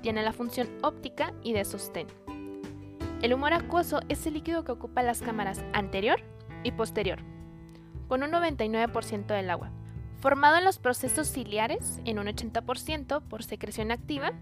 Tiene 0.03 0.23
la 0.23 0.35
función 0.35 0.69
óptica 0.83 1.33
y 1.43 1.55
de 1.55 1.65
sostén. 1.65 2.07
El 3.23 3.33
humor 3.33 3.55
acuoso 3.55 4.01
es 4.11 4.27
el 4.27 4.35
líquido 4.35 4.63
que 4.63 4.73
ocupa 4.73 5.03
las 5.03 5.23
cámaras 5.23 5.65
anterior 5.73 6.21
y 6.65 6.73
posterior, 6.73 7.21
con 8.09 8.23
un 8.23 8.31
99% 8.31 9.27
del 9.27 9.49
agua, 9.49 9.71
formado 10.21 10.59
en 10.59 10.65
los 10.65 10.79
procesos 10.79 11.29
ciliares 11.29 12.01
en 12.05 12.19
un 12.19 12.27
80% 12.27 13.23
por 13.23 13.43
secreción 13.43 13.91
activa 13.91 14.33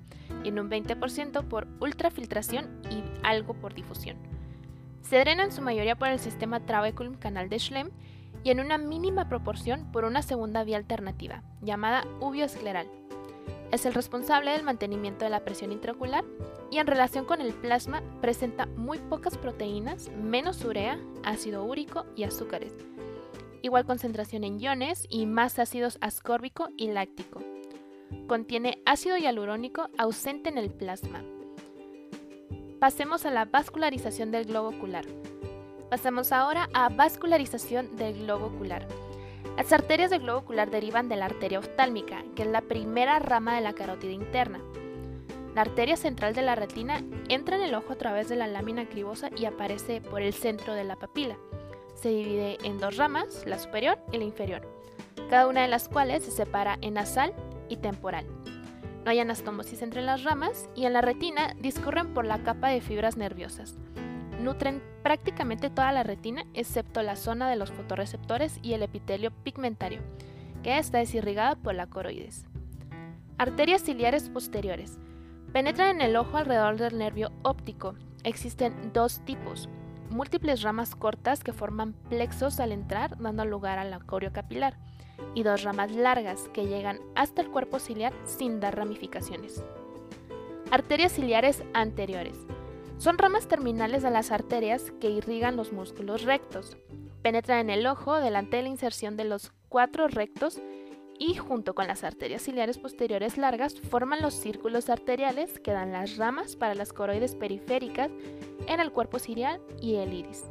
y 0.42 0.48
en 0.48 0.58
un 0.58 0.68
20% 0.68 1.44
por 1.44 1.68
ultrafiltración 1.80 2.82
y 2.90 3.04
algo 3.22 3.54
por 3.54 3.74
difusión. 3.74 4.37
Se 5.02 5.18
drena 5.18 5.44
en 5.44 5.52
su 5.52 5.62
mayoría 5.62 5.96
por 5.96 6.08
el 6.08 6.18
sistema 6.18 6.60
trabeculum 6.60 7.14
canal 7.14 7.48
de 7.48 7.58
Schlemm 7.58 7.90
y 8.44 8.50
en 8.50 8.60
una 8.60 8.78
mínima 8.78 9.28
proporción 9.28 9.90
por 9.92 10.04
una 10.04 10.22
segunda 10.22 10.64
vía 10.64 10.76
alternativa, 10.76 11.42
llamada 11.62 12.04
uvioescleral. 12.20 12.88
Es 13.72 13.84
el 13.84 13.94
responsable 13.94 14.52
del 14.52 14.62
mantenimiento 14.62 15.24
de 15.24 15.30
la 15.30 15.44
presión 15.44 15.72
intraocular 15.72 16.24
y 16.70 16.78
en 16.78 16.86
relación 16.86 17.24
con 17.24 17.40
el 17.40 17.52
plasma 17.52 18.02
presenta 18.20 18.66
muy 18.66 18.98
pocas 18.98 19.36
proteínas, 19.36 20.10
menos 20.10 20.64
urea, 20.64 20.98
ácido 21.22 21.64
úrico 21.64 22.06
y 22.16 22.24
azúcares. 22.24 22.74
Igual 23.60 23.84
concentración 23.84 24.44
en 24.44 24.60
iones 24.60 25.06
y 25.10 25.26
más 25.26 25.58
ácidos 25.58 25.98
ascórbico 26.00 26.68
y 26.76 26.88
láctico. 26.88 27.42
Contiene 28.26 28.80
ácido 28.86 29.16
hialurónico 29.16 29.90
ausente 29.98 30.48
en 30.48 30.58
el 30.58 30.70
plasma. 30.70 31.22
Pasemos 32.80 33.26
a 33.26 33.32
la 33.32 33.44
vascularización 33.44 34.30
del 34.30 34.44
globo 34.44 34.68
ocular. 34.68 35.04
Pasamos 35.90 36.30
ahora 36.30 36.68
a 36.74 36.88
vascularización 36.88 37.96
del 37.96 38.16
globo 38.20 38.46
ocular. 38.46 38.86
Las 39.56 39.72
arterias 39.72 40.10
del 40.10 40.20
globo 40.22 40.38
ocular 40.38 40.70
derivan 40.70 41.08
de 41.08 41.16
la 41.16 41.24
arteria 41.24 41.58
oftálmica, 41.58 42.22
que 42.36 42.42
es 42.42 42.48
la 42.48 42.60
primera 42.60 43.18
rama 43.18 43.56
de 43.56 43.62
la 43.62 43.72
carótida 43.72 44.12
interna. 44.12 44.60
La 45.56 45.62
arteria 45.62 45.96
central 45.96 46.34
de 46.34 46.42
la 46.42 46.54
retina 46.54 47.02
entra 47.28 47.56
en 47.56 47.62
el 47.62 47.74
ojo 47.74 47.94
a 47.94 47.98
través 47.98 48.28
de 48.28 48.36
la 48.36 48.46
lámina 48.46 48.88
cribosa 48.88 49.28
y 49.36 49.46
aparece 49.46 50.00
por 50.00 50.22
el 50.22 50.32
centro 50.32 50.74
de 50.74 50.84
la 50.84 50.94
papila. 50.94 51.36
Se 51.94 52.10
divide 52.10 52.58
en 52.62 52.78
dos 52.78 52.96
ramas, 52.96 53.44
la 53.44 53.58
superior 53.58 53.98
y 54.12 54.18
la 54.18 54.24
inferior, 54.24 54.62
cada 55.28 55.48
una 55.48 55.62
de 55.62 55.68
las 55.68 55.88
cuales 55.88 56.22
se 56.22 56.30
separa 56.30 56.78
en 56.80 56.94
nasal 56.94 57.34
y 57.68 57.78
temporal. 57.78 58.24
No 59.04 59.10
hay 59.10 59.20
anastomosis 59.20 59.82
entre 59.82 60.02
las 60.02 60.24
ramas 60.24 60.68
y 60.74 60.86
en 60.86 60.92
la 60.92 61.00
retina 61.00 61.54
discurren 61.60 62.14
por 62.14 62.24
la 62.24 62.42
capa 62.42 62.68
de 62.68 62.80
fibras 62.80 63.16
nerviosas 63.16 63.76
nutren 64.38 64.82
prácticamente 65.02 65.70
toda 65.70 65.92
la 65.92 66.02
retina 66.02 66.44
excepto 66.54 67.02
la 67.02 67.16
zona 67.16 67.50
de 67.50 67.56
los 67.56 67.70
fotorreceptores 67.70 68.58
y 68.62 68.72
el 68.72 68.82
epitelio 68.82 69.30
pigmentario, 69.30 70.00
que 70.62 70.78
está 70.78 70.98
desirrigada 70.98 71.56
por 71.56 71.74
la 71.74 71.86
coroides. 71.86 72.46
Arterias 73.36 73.82
ciliares 73.82 74.30
posteriores. 74.30 74.98
Penetran 75.52 75.96
en 75.96 76.02
el 76.02 76.16
ojo 76.16 76.36
alrededor 76.36 76.76
del 76.76 76.98
nervio 76.98 77.30
óptico. 77.42 77.94
Existen 78.24 78.92
dos 78.92 79.24
tipos, 79.24 79.68
múltiples 80.10 80.62
ramas 80.62 80.94
cortas 80.94 81.42
que 81.42 81.52
forman 81.52 81.92
plexos 82.08 82.60
al 82.60 82.72
entrar, 82.72 83.16
dando 83.18 83.44
lugar 83.44 83.78
a 83.78 83.84
la 83.84 84.00
capilar, 84.32 84.76
y 85.34 85.42
dos 85.42 85.62
ramas 85.62 85.92
largas 85.92 86.48
que 86.52 86.66
llegan 86.66 87.00
hasta 87.14 87.42
el 87.42 87.50
cuerpo 87.50 87.78
ciliar 87.78 88.12
sin 88.24 88.60
dar 88.60 88.76
ramificaciones. 88.76 89.64
Arterias 90.70 91.12
ciliares 91.12 91.62
anteriores. 91.72 92.36
Son 92.98 93.16
ramas 93.16 93.46
terminales 93.46 94.02
de 94.02 94.10
las 94.10 94.32
arterias 94.32 94.92
que 95.00 95.10
irrigan 95.10 95.56
los 95.56 95.72
músculos 95.72 96.24
rectos. 96.24 96.76
Penetran 97.22 97.60
en 97.60 97.70
el 97.70 97.86
ojo 97.86 98.20
delante 98.20 98.56
de 98.56 98.64
la 98.64 98.68
inserción 98.68 99.16
de 99.16 99.24
los 99.24 99.52
cuatro 99.68 100.08
rectos 100.08 100.60
y 101.18 101.34
junto 101.34 101.74
con 101.74 101.86
las 101.86 102.04
arterias 102.04 102.42
ciliares 102.42 102.78
posteriores 102.78 103.38
largas 103.38 103.80
forman 103.80 104.22
los 104.22 104.34
círculos 104.34 104.88
arteriales 104.88 105.58
que 105.58 105.72
dan 105.72 105.92
las 105.92 106.16
ramas 106.16 106.56
para 106.56 106.74
las 106.74 106.92
coroides 106.92 107.34
periféricas 107.34 108.10
en 108.66 108.80
el 108.80 108.92
cuerpo 108.92 109.18
ciliar 109.18 109.60
y 109.80 109.96
el 109.96 110.12
iris. 110.12 110.44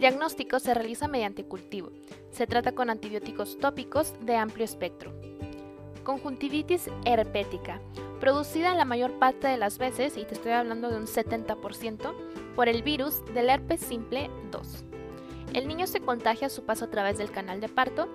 El 0.00 0.12
diagnóstico 0.12 0.58
se 0.60 0.72
realiza 0.72 1.08
mediante 1.08 1.44
cultivo. 1.44 1.90
Se 2.30 2.46
trata 2.46 2.72
con 2.72 2.88
antibióticos 2.88 3.58
tópicos 3.58 4.14
de 4.22 4.34
amplio 4.34 4.64
espectro. 4.64 5.12
Conjuntivitis 6.04 6.88
herpética, 7.04 7.82
producida 8.18 8.74
la 8.74 8.86
mayor 8.86 9.18
parte 9.18 9.46
de 9.46 9.58
las 9.58 9.76
veces, 9.76 10.16
y 10.16 10.24
te 10.24 10.32
estoy 10.32 10.52
hablando 10.52 10.88
de 10.88 10.96
un 10.96 11.04
70%, 11.06 12.14
por 12.56 12.70
el 12.70 12.82
virus 12.82 13.22
del 13.34 13.50
herpes 13.50 13.80
simple 13.80 14.30
2. 14.50 14.84
El 15.52 15.68
niño 15.68 15.86
se 15.86 16.00
contagia 16.00 16.46
a 16.46 16.50
su 16.50 16.64
paso 16.64 16.86
a 16.86 16.90
través 16.90 17.18
del 17.18 17.30
canal 17.30 17.60
de 17.60 17.68
parto 17.68 18.08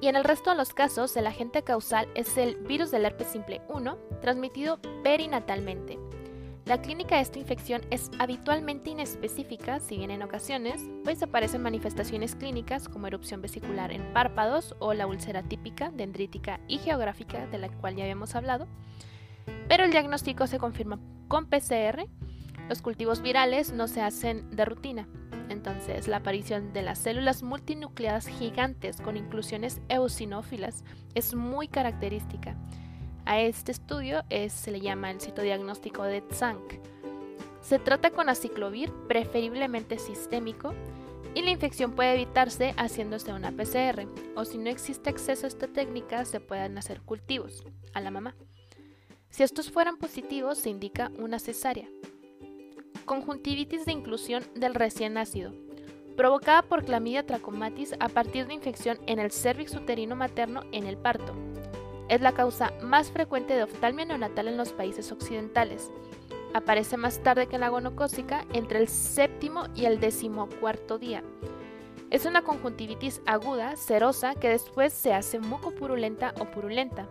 y 0.00 0.08
en 0.08 0.16
el 0.16 0.24
resto 0.24 0.50
de 0.50 0.56
los 0.56 0.74
casos 0.74 1.16
el 1.16 1.28
agente 1.28 1.62
causal 1.62 2.08
es 2.16 2.36
el 2.36 2.56
virus 2.56 2.90
del 2.90 3.04
herpes 3.04 3.28
simple 3.28 3.62
1 3.68 3.96
transmitido 4.20 4.80
perinatalmente. 5.04 5.96
La 6.66 6.80
clínica 6.80 7.16
de 7.16 7.20
esta 7.20 7.38
infección 7.38 7.82
es 7.90 8.10
habitualmente 8.18 8.88
inespecífica, 8.88 9.80
si 9.80 9.98
bien 9.98 10.10
en 10.10 10.22
ocasiones, 10.22 10.80
pues 11.04 11.22
aparecen 11.22 11.62
manifestaciones 11.62 12.34
clínicas 12.36 12.88
como 12.88 13.06
erupción 13.06 13.42
vesicular 13.42 13.92
en 13.92 14.14
párpados 14.14 14.74
o 14.78 14.94
la 14.94 15.06
úlcera 15.06 15.42
típica, 15.42 15.90
dendrítica 15.90 16.60
y 16.66 16.78
geográfica 16.78 17.46
de 17.48 17.58
la 17.58 17.68
cual 17.68 17.96
ya 17.96 18.04
habíamos 18.04 18.34
hablado, 18.34 18.66
pero 19.68 19.84
el 19.84 19.90
diagnóstico 19.90 20.46
se 20.46 20.58
confirma 20.58 20.98
con 21.28 21.44
PCR. 21.50 22.06
Los 22.70 22.80
cultivos 22.80 23.20
virales 23.20 23.74
no 23.74 23.86
se 23.86 24.00
hacen 24.00 24.50
de 24.56 24.64
rutina, 24.64 25.06
entonces 25.50 26.08
la 26.08 26.16
aparición 26.16 26.72
de 26.72 26.80
las 26.80 26.98
células 26.98 27.42
multinucleadas 27.42 28.26
gigantes 28.26 29.02
con 29.02 29.18
inclusiones 29.18 29.82
eosinófilas 29.90 30.82
es 31.14 31.34
muy 31.34 31.68
característica 31.68 32.56
a 33.26 33.40
este 33.40 33.72
estudio 33.72 34.22
se 34.48 34.70
le 34.70 34.80
llama 34.80 35.10
el 35.10 35.20
citodiagnóstico 35.20 36.02
de 36.02 36.20
Tzanck. 36.20 36.80
Se 37.60 37.78
trata 37.78 38.10
con 38.10 38.28
aciclovir, 38.28 38.92
preferiblemente 39.08 39.98
sistémico, 39.98 40.74
y 41.34 41.42
la 41.42 41.50
infección 41.50 41.92
puede 41.92 42.14
evitarse 42.14 42.74
haciéndose 42.76 43.32
una 43.32 43.50
PCR, 43.50 44.06
o 44.36 44.44
si 44.44 44.58
no 44.58 44.70
existe 44.70 45.10
acceso 45.10 45.46
a 45.46 45.48
esta 45.48 45.66
técnica, 45.66 46.24
se 46.24 46.40
pueden 46.40 46.78
hacer 46.78 47.00
cultivos 47.00 47.64
a 47.92 48.00
la 48.00 48.10
mamá. 48.10 48.36
Si 49.30 49.42
estos 49.42 49.70
fueran 49.70 49.96
positivos, 49.96 50.58
se 50.58 50.70
indica 50.70 51.10
una 51.18 51.40
cesárea. 51.40 51.88
Conjuntivitis 53.04 53.84
de 53.84 53.92
inclusión 53.92 54.44
del 54.54 54.74
recién 54.74 55.14
nacido, 55.14 55.52
provocada 56.16 56.62
por 56.62 56.84
clamidia 56.84 57.26
trachomatis 57.26 57.94
a 57.98 58.08
partir 58.08 58.46
de 58.46 58.54
infección 58.54 58.98
en 59.06 59.18
el 59.18 59.32
cervix 59.32 59.74
uterino 59.74 60.14
materno 60.14 60.62
en 60.70 60.86
el 60.86 60.96
parto, 60.96 61.34
es 62.08 62.20
la 62.20 62.32
causa 62.32 62.72
más 62.82 63.10
frecuente 63.10 63.54
de 63.54 63.62
oftalmia 63.62 64.04
neonatal 64.04 64.48
en 64.48 64.56
los 64.56 64.72
países 64.72 65.10
occidentales. 65.12 65.90
Aparece 66.52 66.96
más 66.96 67.22
tarde 67.22 67.46
que 67.46 67.58
la 67.58 67.68
gonocócica 67.68 68.44
entre 68.52 68.78
el 68.78 68.88
séptimo 68.88 69.64
y 69.74 69.86
el 69.86 70.00
decimocuarto 70.00 70.98
día. 70.98 71.22
Es 72.10 72.26
una 72.26 72.42
conjuntivitis 72.42 73.20
aguda, 73.26 73.74
serosa, 73.76 74.34
que 74.36 74.48
después 74.48 74.92
se 74.92 75.12
hace 75.12 75.40
mucopurulenta 75.40 76.34
o 76.38 76.44
purulenta. 76.44 77.08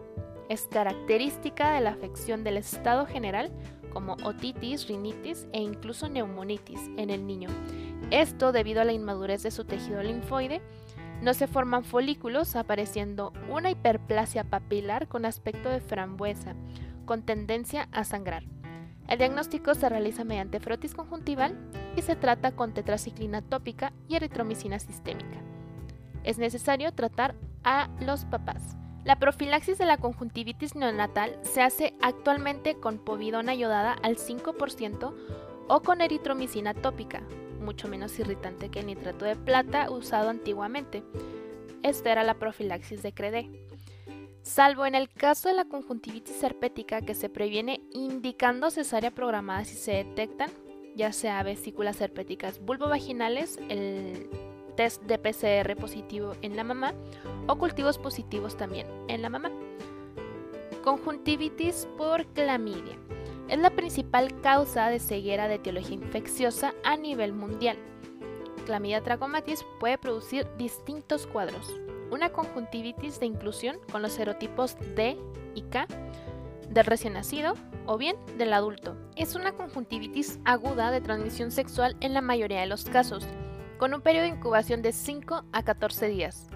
Es 0.48 0.68
característica 0.72 1.74
de 1.74 1.82
la 1.82 1.90
afección 1.90 2.44
del 2.44 2.58
estado 2.58 3.06
general 3.06 3.52
como 3.92 4.14
otitis, 4.24 4.88
rinitis 4.88 5.48
e 5.52 5.62
incluso 5.62 6.08
neumonitis 6.08 6.80
en 6.98 7.10
el 7.10 7.28
niño. 7.28 7.50
Esto 8.12 8.52
debido 8.52 8.82
a 8.82 8.86
la 8.86 8.94
inmadurez 8.94 9.44
de 9.44 9.52
su 9.52 9.66
tejido 9.66 10.02
linfoide 10.02 10.62
No 11.24 11.34
se 11.34 11.48
forman 11.48 11.86
folículos, 11.86 12.58
apareciendo 12.58 13.32
una 13.50 13.72
hiperplasia 13.72 14.44
papilar 14.44 15.08
con 15.08 15.24
aspecto 15.24 15.70
de 15.70 15.80
frambuesa, 15.80 16.54
con 17.06 17.22
tendencia 17.22 17.88
a 17.94 18.04
sangrar. 18.04 18.44
El 19.08 19.20
diagnóstico 19.20 19.74
se 19.74 19.88
realiza 19.88 20.26
mediante 20.26 20.60
frotis 20.60 20.94
conjuntival 20.94 21.58
y 21.96 22.02
se 22.02 22.18
trata 22.18 22.52
con 22.52 22.74
tetraciclina 22.74 23.42
tópica 23.42 23.94
y 24.10 24.18
eritromicina 24.18 24.80
sistémica. 24.80 25.38
Es 26.26 26.40
necesario 26.40 26.92
tratar 26.92 27.36
a 27.64 27.88
los 28.02 28.26
papás. 28.26 28.76
La 29.06 29.18
profilaxis 29.18 29.78
de 29.78 29.86
la 29.86 29.96
conjuntivitis 29.96 30.76
neonatal 30.76 31.40
se 31.44 31.62
hace 31.62 31.94
actualmente 32.02 32.76
con 32.76 32.98
povidona 32.98 33.56
iodada 33.56 33.94
al 33.94 34.18
5% 34.18 35.14
o 35.70 35.82
con 35.84 36.02
eritromicina 36.02 36.74
tópica, 36.74 37.22
mucho 37.64 37.88
menos 37.88 38.18
irritante 38.20 38.70
que 38.70 38.82
el 38.82 38.88
nitrato 38.88 39.26
de 39.26 39.36
plata 39.36 39.90
usado 39.90 40.30
antiguamente. 40.30 41.04
Esta 41.82 42.12
era 42.12 42.24
la 42.24 42.36
profilaxis 42.36 43.02
de 43.02 43.14
CREDE. 43.14 43.50
Salvo 44.44 44.86
en 44.86 44.94
el 44.94 45.10
caso 45.10 45.48
de 45.48 45.56
la 45.56 45.66
conjuntivitis 45.66 46.44
herpética 46.44 47.02
que 47.02 47.16
se 47.16 47.30
previene 47.30 47.82
indicando 47.92 48.72
cesárea 48.72 49.12
programada 49.12 49.64
si 49.64 49.76
se 49.76 49.94
detectan, 49.94 50.50
ya 50.96 51.14
sea 51.14 51.44
vesículas 51.44 52.02
herpéticas 52.02 52.60
vulvovaginales, 52.60 53.58
el 53.70 54.30
test 54.76 55.02
de 55.04 55.18
PCR 55.18 55.76
positivo 55.78 56.34
en 56.42 56.56
la 56.56 56.64
mamá 56.64 56.94
o 57.48 57.58
cultivos 57.58 57.98
positivos 57.98 58.58
también 58.58 58.88
en 59.08 59.22
la 59.22 59.30
mamá. 59.30 59.52
Conjuntivitis 60.84 61.88
por 61.98 62.26
clamidia 62.28 62.98
es 63.50 63.60
la 63.60 63.72
principal 63.72 64.40
causa 64.42 64.90
de 64.90 65.00
ceguera 65.00 65.48
de 65.48 65.56
etiología 65.56 65.96
infecciosa 65.96 66.74
a 66.84 66.98
nivel 66.98 67.34
mundial. 67.34 67.78
Clamidia 68.66 69.02
trachomatis 69.02 69.66
puede 69.80 69.98
producir 69.98 70.48
distintos 70.58 71.28
cuadros. 71.28 71.74
Una 72.12 72.30
conjuntivitis 72.30 73.20
de 73.20 73.26
inclusión 73.26 73.78
con 73.92 74.02
los 74.02 74.14
serotipos 74.14 74.78
D 74.96 75.18
y 75.56 75.64
K 75.64 75.88
del 76.70 76.86
recién 76.86 77.14
nacido 77.14 77.56
o 77.86 77.98
bien 77.98 78.16
del 78.38 78.54
adulto. 78.54 78.96
Es 79.16 79.36
una 79.36 79.52
conjuntivitis 79.52 80.40
aguda 80.46 80.92
de 80.92 81.02
transmisión 81.02 81.52
sexual 81.52 81.96
en 82.00 82.14
la 82.14 82.22
mayoría 82.22 82.62
de 82.62 82.68
los 82.68 82.86
casos, 82.86 83.28
con 83.78 83.94
un 83.94 84.02
periodo 84.02 84.24
de 84.24 84.36
incubación 84.36 84.82
de 84.82 84.94
5 84.94 85.44
a 85.52 85.64
14 85.64 86.08
días. 86.08 86.48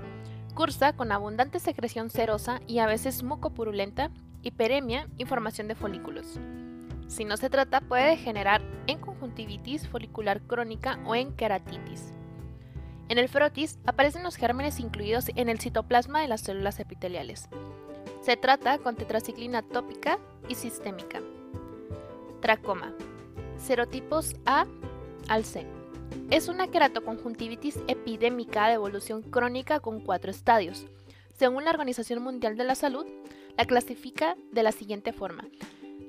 Cursa 0.56 0.94
con 0.94 1.12
abundante 1.12 1.60
secreción 1.60 2.10
serosa 2.10 2.62
y 2.66 2.80
a 2.80 2.88
veces 2.88 3.22
mucopurulenta, 3.22 4.10
hiperemia 4.42 5.08
y 5.18 5.26
formación 5.26 5.68
de 5.68 5.76
folículos. 5.76 6.40
Si 7.08 7.26
no 7.26 7.38
se 7.38 7.50
trata, 7.50 7.82
puede 7.82 8.10
degenerar 8.10 8.62
en 8.88 9.00
conjuntivitis 9.00 9.88
folicular 9.88 10.42
crónica 10.42 11.00
o 11.06 11.16
en 11.16 11.32
keratitis. 11.34 12.14
En 13.10 13.18
el 13.18 13.30
frotis 13.30 13.80
aparecen 13.86 14.24
los 14.24 14.36
gérmenes 14.36 14.80
incluidos 14.80 15.32
en 15.36 15.48
el 15.48 15.60
citoplasma 15.60 16.22
de 16.22 16.28
las 16.28 16.42
células 16.42 16.80
epiteliales. 16.80 17.48
Se 18.22 18.36
trata 18.36 18.78
con 18.80 18.98
tetraciclina 18.98 19.62
tópica 19.62 20.20
y 20.50 20.56
sistémica. 20.56 21.22
Tracoma. 22.42 22.94
Serotipos 23.58 24.36
A 24.46 24.66
al 25.30 25.46
C. 25.46 25.66
Es 26.30 26.50
una 26.50 26.68
queratoconjuntivitis 26.68 27.80
epidémica 27.88 28.68
de 28.68 28.74
evolución 28.74 29.22
crónica 29.22 29.80
con 29.80 30.02
cuatro 30.02 30.30
estadios. 30.30 30.86
Según 31.38 31.64
la 31.64 31.72
Organización 31.72 32.22
Mundial 32.22 32.58
de 32.58 32.66
la 32.66 32.76
Salud, 32.76 33.06
la 33.58 33.66
clasifica 33.66 34.36
de 34.52 34.64
la 34.64 34.74
siguiente 34.74 35.14
forma. 35.14 35.46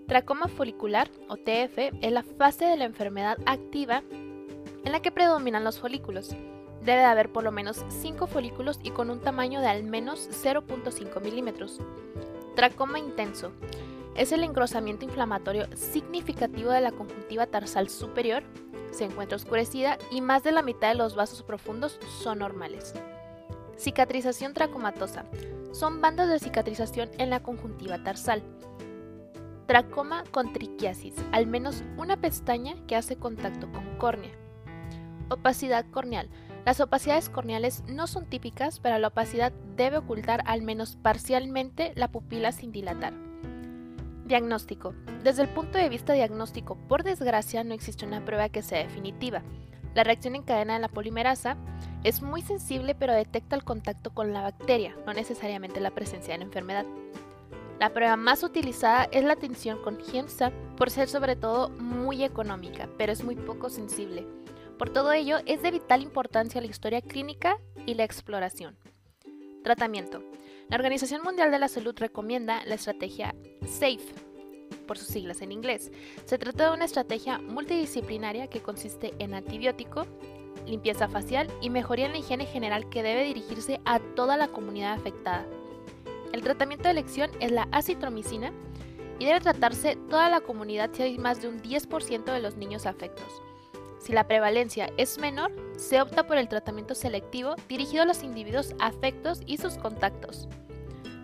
Tracoma 0.08 0.48
folicular, 0.48 1.10
o 1.28 1.36
TF, 1.36 1.92
es 2.00 2.12
la 2.12 2.22
fase 2.22 2.64
de 2.64 2.78
la 2.78 2.86
enfermedad 2.86 3.36
activa 3.44 4.02
en 4.84 4.90
la 4.90 5.02
que 5.02 5.12
predominan 5.12 5.64
los 5.64 5.78
folículos. 5.78 6.34
Debe 6.82 7.04
haber 7.04 7.30
por 7.30 7.44
lo 7.44 7.52
menos 7.52 7.84
5 8.00 8.26
folículos 8.26 8.80
y 8.82 8.90
con 8.90 9.10
un 9.10 9.20
tamaño 9.20 9.60
de 9.60 9.66
al 9.66 9.84
menos 9.84 10.30
0.5 10.42 11.20
milímetros. 11.20 11.80
Tracoma 12.56 12.99
intenso. 12.99 13.52
Es 14.16 14.32
el 14.32 14.44
engrosamiento 14.44 15.04
inflamatorio 15.04 15.68
significativo 15.76 16.71
de 16.71 16.80
la 16.80 16.92
conjuntiva 16.92 17.47
tarsal 17.47 17.90
superior, 17.90 18.44
se 18.90 19.04
encuentra 19.04 19.36
oscurecida 19.36 19.99
y 20.10 20.23
más 20.23 20.42
de 20.42 20.52
la 20.52 20.62
mitad 20.62 20.88
de 20.88 20.94
los 20.94 21.16
vasos 21.16 21.42
profundos 21.42 22.00
son 22.23 22.38
normales. 22.38 22.94
Cicatrización 23.76 24.54
tracomatosa. 24.54 25.26
Son 25.73 26.00
bandas 26.00 26.30
de 26.30 26.38
cicatrización 26.38 27.10
en 27.18 27.28
la 27.28 27.42
conjuntiva 27.42 28.02
tarsal. 28.02 28.42
Tracoma 29.69 30.25
con 30.31 30.54
triquiasis, 30.54 31.15
al 31.31 31.47
menos 31.47 31.85
una 31.99 32.17
pestaña 32.17 32.75
que 32.87 32.97
hace 32.97 33.17
contacto 33.17 33.71
con 33.71 33.99
córnea. 33.99 34.31
Opacidad 35.28 35.85
corneal. 35.91 36.31
Las 36.65 36.81
opacidades 36.81 37.28
corneales 37.28 37.85
no 37.87 38.07
son 38.07 38.25
típicas, 38.25 38.81
pero 38.81 38.99
la 38.99 39.09
opacidad 39.09 39.52
debe 39.76 39.99
ocultar 39.99 40.43
al 40.47 40.63
menos 40.63 40.97
parcialmente 40.97 41.93
la 41.97 42.09
pupila 42.09 42.50
sin 42.50 42.73
dilatar. 42.73 43.13
Diagnóstico. 44.25 44.95
Desde 45.23 45.43
el 45.43 45.50
punto 45.50 45.76
de 45.76 45.91
vista 45.91 46.15
diagnóstico, 46.15 46.78
por 46.89 47.02
desgracia 47.02 47.63
no 47.63 47.75
existe 47.75 48.07
una 48.07 48.25
prueba 48.25 48.49
que 48.49 48.63
sea 48.63 48.78
definitiva. 48.78 49.43
La 49.95 50.02
reacción 50.02 50.35
en 50.35 50.45
cadena 50.45 50.75
de 50.75 50.81
la 50.81 50.89
polimerasa 50.89 51.59
es 52.04 52.23
muy 52.23 52.41
sensible 52.41 52.95
pero 52.95 53.13
detecta 53.13 53.54
el 53.54 53.65
contacto 53.65 54.15
con 54.15 54.33
la 54.33 54.41
bacteria, 54.41 54.97
no 55.04 55.13
necesariamente 55.13 55.78
la 55.81 55.91
presencia 55.91 56.33
de 56.33 56.39
la 56.39 56.45
enfermedad. 56.45 56.87
La 57.78 57.93
prueba 57.93 58.17
más 58.17 58.43
utilizada 58.43 59.04
es 59.12 59.23
la 59.23 59.36
tensión 59.36 59.80
con 59.82 60.00
GEMSA 60.00 60.50
por 60.76 60.91
ser 60.91 61.08
sobre 61.08 61.36
todo 61.36 61.69
muy 61.71 62.25
económica, 62.25 62.88
pero 62.99 63.12
es 63.12 63.23
muy 63.23 63.36
poco 63.36 63.71
sensible. 63.71 64.26
Por 64.78 64.91
todo 64.91 65.12
ello, 65.12 65.38
es 65.47 65.62
de 65.62 65.71
vital 65.71 66.02
importancia 66.02 66.60
la 66.60 66.67
historia 66.67 67.00
clínica 67.00 67.58
y 67.86 67.95
la 67.95 68.04
exploración. 68.04 68.76
Tratamiento. 69.62 70.23
La 70.69 70.76
Organización 70.76 71.23
Mundial 71.23 71.50
de 71.50 71.58
la 71.58 71.69
Salud 71.69 71.95
recomienda 71.97 72.64
la 72.64 72.75
estrategia 72.75 73.34
SAFE, 73.62 74.14
por 74.86 74.99
sus 74.99 75.08
siglas 75.08 75.41
en 75.41 75.52
inglés. 75.52 75.93
Se 76.25 76.38
trata 76.38 76.69
de 76.69 76.75
una 76.75 76.84
estrategia 76.84 77.38
multidisciplinaria 77.38 78.49
que 78.49 78.60
consiste 78.60 79.14
en 79.19 79.34
antibiótico, 79.34 80.06
limpieza 80.67 81.08
facial 81.08 81.49
y 81.60 81.71
mejoría 81.71 82.06
en 82.06 82.12
la 82.12 82.19
higiene 82.19 82.47
general 82.47 82.88
que 82.88 83.02
debe 83.02 83.25
dirigirse 83.25 83.80
a 83.84 84.00
toda 84.00 84.36
la 84.36 84.49
comunidad 84.49 84.95
afectada. 84.95 85.47
El 86.32 86.43
tratamiento 86.43 86.84
de 86.84 86.91
elección 86.91 87.30
es 87.41 87.50
la 87.50 87.69
acitromicina 87.73 88.52
y 89.19 89.26
debe 89.26 89.41
tratarse 89.41 89.97
toda 90.08 90.28
la 90.28 90.41
comunidad 90.41 90.91
si 90.93 91.02
hay 91.02 91.19
más 91.19 91.43
de 91.43 91.49
un 91.49 91.60
10% 91.60 92.25
de 92.25 92.41
los 92.41 92.56
niños 92.56 92.86
afectos. 92.86 93.43
Si 94.00 94.12
la 94.12 94.28
prevalencia 94.28 94.91
es 94.97 95.19
menor, 95.19 95.52
se 95.76 96.00
opta 96.00 96.26
por 96.26 96.38
el 96.38 96.49
tratamiento 96.49 96.95
selectivo 96.95 97.54
dirigido 97.69 98.02
a 98.02 98.06
los 98.06 98.23
individuos 98.23 98.75
afectos 98.78 99.41
y 99.47 99.58
sus 99.58 99.76
contactos. 99.76 100.49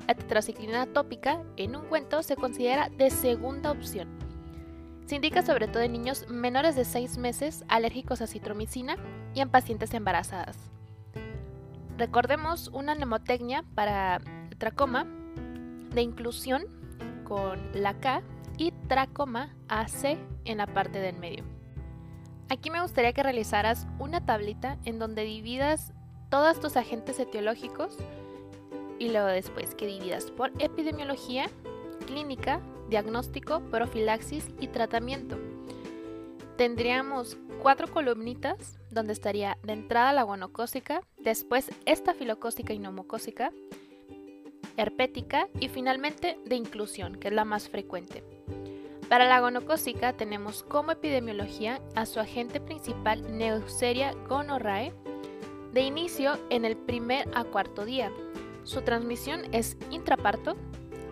La 0.09 0.15
tetraciclina 0.15 0.87
tópica 0.87 1.43
en 1.57 1.77
un 1.77 1.87
cuento 1.87 2.23
se 2.23 2.37
considera 2.37 2.89
de 2.91 3.11
segunda 3.11 3.71
opción. 3.71 4.09
Se 5.07 5.17
indica 5.17 5.43
sobre 5.43 5.69
todo 5.69 5.83
en 5.83 5.93
niños 5.93 6.29
menores 6.29 6.77
de 6.77 6.85
6 6.85 7.19
meses 7.19 7.65
alérgicos 7.69 8.21
a 8.23 8.27
citromicina 8.27 8.97
y 9.35 9.41
en 9.41 9.51
pacientes 9.51 9.95
embarazadas. 9.95 10.57
Recordemos 11.97 12.69
una 12.73 12.95
mnemotecnia 12.95 13.65
para 13.75 14.21
tracoma 14.65 15.05
de 15.93 16.01
inclusión 16.01 16.65
con 17.25 17.61
la 17.75 18.01
K 18.01 18.23
y 18.57 18.73
tracoma 18.89 19.55
AC 19.69 20.17
en 20.47 20.57
la 20.57 20.67
parte 20.67 21.01
del 21.01 21.19
medio. 21.19 21.45
Aquí 22.49 22.71
me 22.71 22.81
gustaría 22.81 23.13
que 23.13 23.23
realizaras 23.23 23.87
una 23.99 24.25
tablita 24.25 24.79
en 24.87 24.99
donde 24.99 25.25
dividas 25.25 25.93
todos 26.31 26.61
tus 26.61 26.79
agentes 26.79 27.21
etiológicos 27.21 27.99
y 28.99 29.11
luego 29.11 29.27
después 29.27 29.75
que 29.75 29.87
dividas 29.87 30.31
por 30.31 30.51
epidemiología, 30.59 31.51
clínica, 32.07 32.63
diagnóstico, 32.89 33.61
profilaxis 33.71 34.49
y 34.61 34.69
tratamiento. 34.69 35.37
Tendríamos 36.57 37.37
cuatro 37.61 37.87
columnitas 37.87 38.79
donde 38.91 39.13
estaría 39.13 39.59
de 39.63 39.75
entrada 39.75 40.15
la 40.15 40.23
guanocócica, 40.23 41.03
después 41.19 41.71
estafilocócica 41.85 42.73
y 42.73 42.79
neumocócica, 42.79 43.53
herpética 44.77 45.49
y 45.61 45.69
finalmente 45.69 46.39
de 46.45 46.57
inclusión, 46.57 47.17
que 47.17 47.29
es 47.29 47.35
la 47.35 47.45
más 47.45 47.69
frecuente. 47.69 48.25
Para 49.09 49.27
la 49.27 49.41
gonocócica 49.41 50.15
tenemos 50.15 50.63
como 50.63 50.93
epidemiología 50.93 51.81
a 51.95 52.07
su 52.07 52.21
agente 52.21 52.61
principal 52.61 53.37
Neusseria 53.37 54.15
gonorrhoeae, 54.29 54.93
de 55.73 55.81
inicio 55.83 56.39
en 56.51 56.65
el 56.65 56.77
primer 56.77 57.29
a 57.35 57.45
cuarto 57.45 57.85
día. 57.85 58.11
Su 58.63 58.83
transmisión 58.83 59.43
es 59.53 59.77
intraparto, 59.91 60.57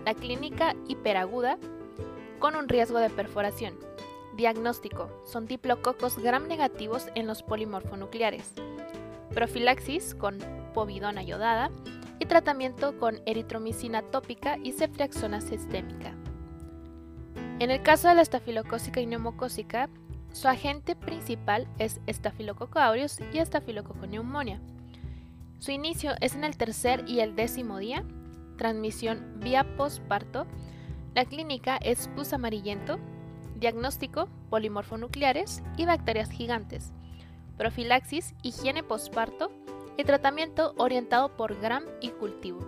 la 0.05 0.15
clínica 0.15 0.75
hiperaguda, 0.89 1.59
con 2.39 2.57
un 2.57 2.69
riesgo 2.69 2.99
de 2.99 3.11
perforación. 3.11 3.79
Diagnóstico: 4.37 5.11
son 5.27 5.47
diplococos 5.47 6.19
gram 6.19 6.49
negativos 6.49 7.09
en 7.15 7.27
los 7.27 7.43
polimorfonucleares. 7.43 8.55
Profilaxis 9.35 10.15
con 10.15 10.39
povidona 10.75 11.23
iodada 11.23 11.71
y 12.23 12.27
tratamiento 12.27 12.97
con 12.99 13.21
eritromicina 13.27 14.03
tópica 14.03 14.57
y 14.63 14.73
ceftriaxona 14.73 15.41
sistémica. 15.41 16.15
En 17.59 17.73
el 17.73 17.83
caso 17.83 18.07
de 18.07 18.15
la 18.15 18.23
estafilocócica 18.23 19.01
y 19.01 19.07
neumocócica, 19.07 19.89
su 20.33 20.47
agente 20.47 20.95
principal 20.95 21.67
es 21.79 22.01
Staphylococcus 22.09 22.81
aureus 22.81 23.19
y 23.33 23.45
Staphylococcus 23.45 24.07
pneumonia. 24.07 24.61
Su 25.59 25.73
inicio 25.73 26.13
es 26.21 26.37
en 26.37 26.45
el 26.45 26.57
tercer 26.57 27.05
y 27.09 27.21
el 27.21 27.35
décimo 27.35 27.79
día, 27.79 28.05
transmisión 28.57 29.41
vía 29.41 29.77
postparto, 29.77 30.47
la 31.17 31.25
clínica 31.25 31.77
es 31.77 32.07
pus 32.15 32.33
amarillento, 32.33 33.01
diagnóstico 33.57 34.29
polimorfonucleares 34.49 35.63
y 35.77 35.87
bacterias 35.87 36.31
gigantes, 36.31 36.93
profilaxis, 37.59 38.35
higiene 38.43 38.85
postparto 38.85 39.51
y 39.97 40.05
tratamiento 40.05 40.75
orientado 40.77 41.37
por 41.37 41.59
gram 41.61 41.85
y 42.01 42.11
cultivo. 42.11 42.61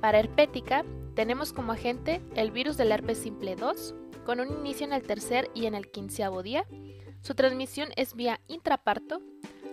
Para 0.00 0.18
herpética, 0.18 0.84
tenemos 1.14 1.52
como 1.52 1.72
agente 1.72 2.20
el 2.34 2.50
virus 2.50 2.76
del 2.76 2.92
herpes 2.92 3.18
simple 3.18 3.56
2, 3.56 3.94
con 4.24 4.40
un 4.40 4.48
inicio 4.48 4.86
en 4.86 4.92
el 4.92 5.02
tercer 5.02 5.50
y 5.54 5.66
en 5.66 5.74
el 5.74 5.90
quinceavo 5.90 6.42
día. 6.42 6.66
Su 7.20 7.34
transmisión 7.34 7.90
es 7.96 8.14
vía 8.14 8.40
intraparto. 8.48 9.20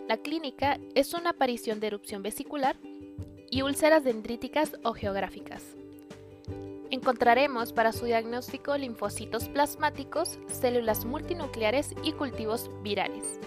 La 0.07 0.17
clínica 0.17 0.79
es 0.95 1.13
una 1.13 1.31
aparición 1.31 1.79
de 1.79 1.87
erupción 1.87 2.23
vesicular 2.23 2.77
y 3.49 3.61
úlceras 3.61 4.03
dendríticas 4.03 4.73
o 4.83 4.93
geográficas. 4.93 5.63
Encontraremos 6.89 7.73
para 7.73 7.91
su 7.91 8.05
diagnóstico 8.05 8.77
linfocitos 8.77 9.49
plasmáticos, 9.49 10.39
células 10.47 11.05
multinucleares 11.05 11.93
y 12.03 12.13
cultivos 12.13 12.69
virales. 12.81 13.39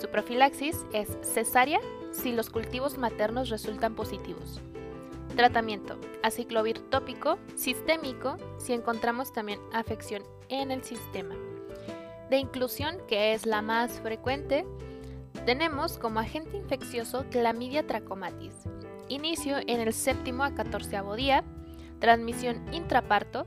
Su 0.00 0.08
profilaxis 0.08 0.86
es 0.94 1.08
cesárea 1.22 1.78
si 2.10 2.32
los 2.32 2.48
cultivos 2.48 2.96
maternos 2.96 3.50
resultan 3.50 3.94
positivos. 3.94 4.60
Tratamiento: 5.36 5.98
aciclovir 6.22 6.78
tópico, 6.90 7.38
sistémico 7.54 8.36
si 8.58 8.72
encontramos 8.72 9.32
también 9.32 9.60
afección 9.72 10.22
en 10.48 10.70
el 10.70 10.82
sistema. 10.82 11.34
De 12.30 12.38
inclusión, 12.38 12.96
que 13.08 13.34
es 13.34 13.44
la 13.44 13.60
más 13.60 14.00
frecuente, 14.00 14.64
tenemos 15.44 15.98
como 15.98 16.20
agente 16.20 16.56
infeccioso 16.56 17.26
Clamidia 17.30 17.86
trachomatis. 17.86 18.54
Inicio 19.08 19.58
en 19.58 19.80
el 19.80 19.92
séptimo 19.92 20.44
a 20.44 20.54
catorceavo 20.54 21.14
día 21.14 21.44
transmisión 21.98 22.64
intraparto, 22.72 23.46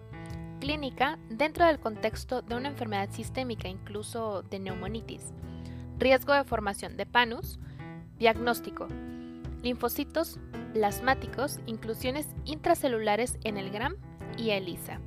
clínica 0.60 1.18
dentro 1.30 1.66
del 1.66 1.80
contexto 1.80 2.44
de 2.44 2.56
una 2.56 2.70
enfermedad 2.70 3.10
sistémica, 3.12 3.68
incluso 3.68 4.44
de 4.44 4.60
neumonitis, 4.60 5.34
riesgo 5.98 6.34
de 6.34 6.44
formación 6.44 6.98
de 6.98 7.06
panus, 7.06 7.60
diagnóstico, 8.18 8.88
linfocitos 9.62 10.40
plasmáticos, 10.74 11.60
inclusiones 11.66 12.28
intracelulares 12.46 13.38
en 13.44 13.58
el 13.58 13.70
GRAM 13.70 13.96
y 14.38 14.52
ELISA, 14.52 15.00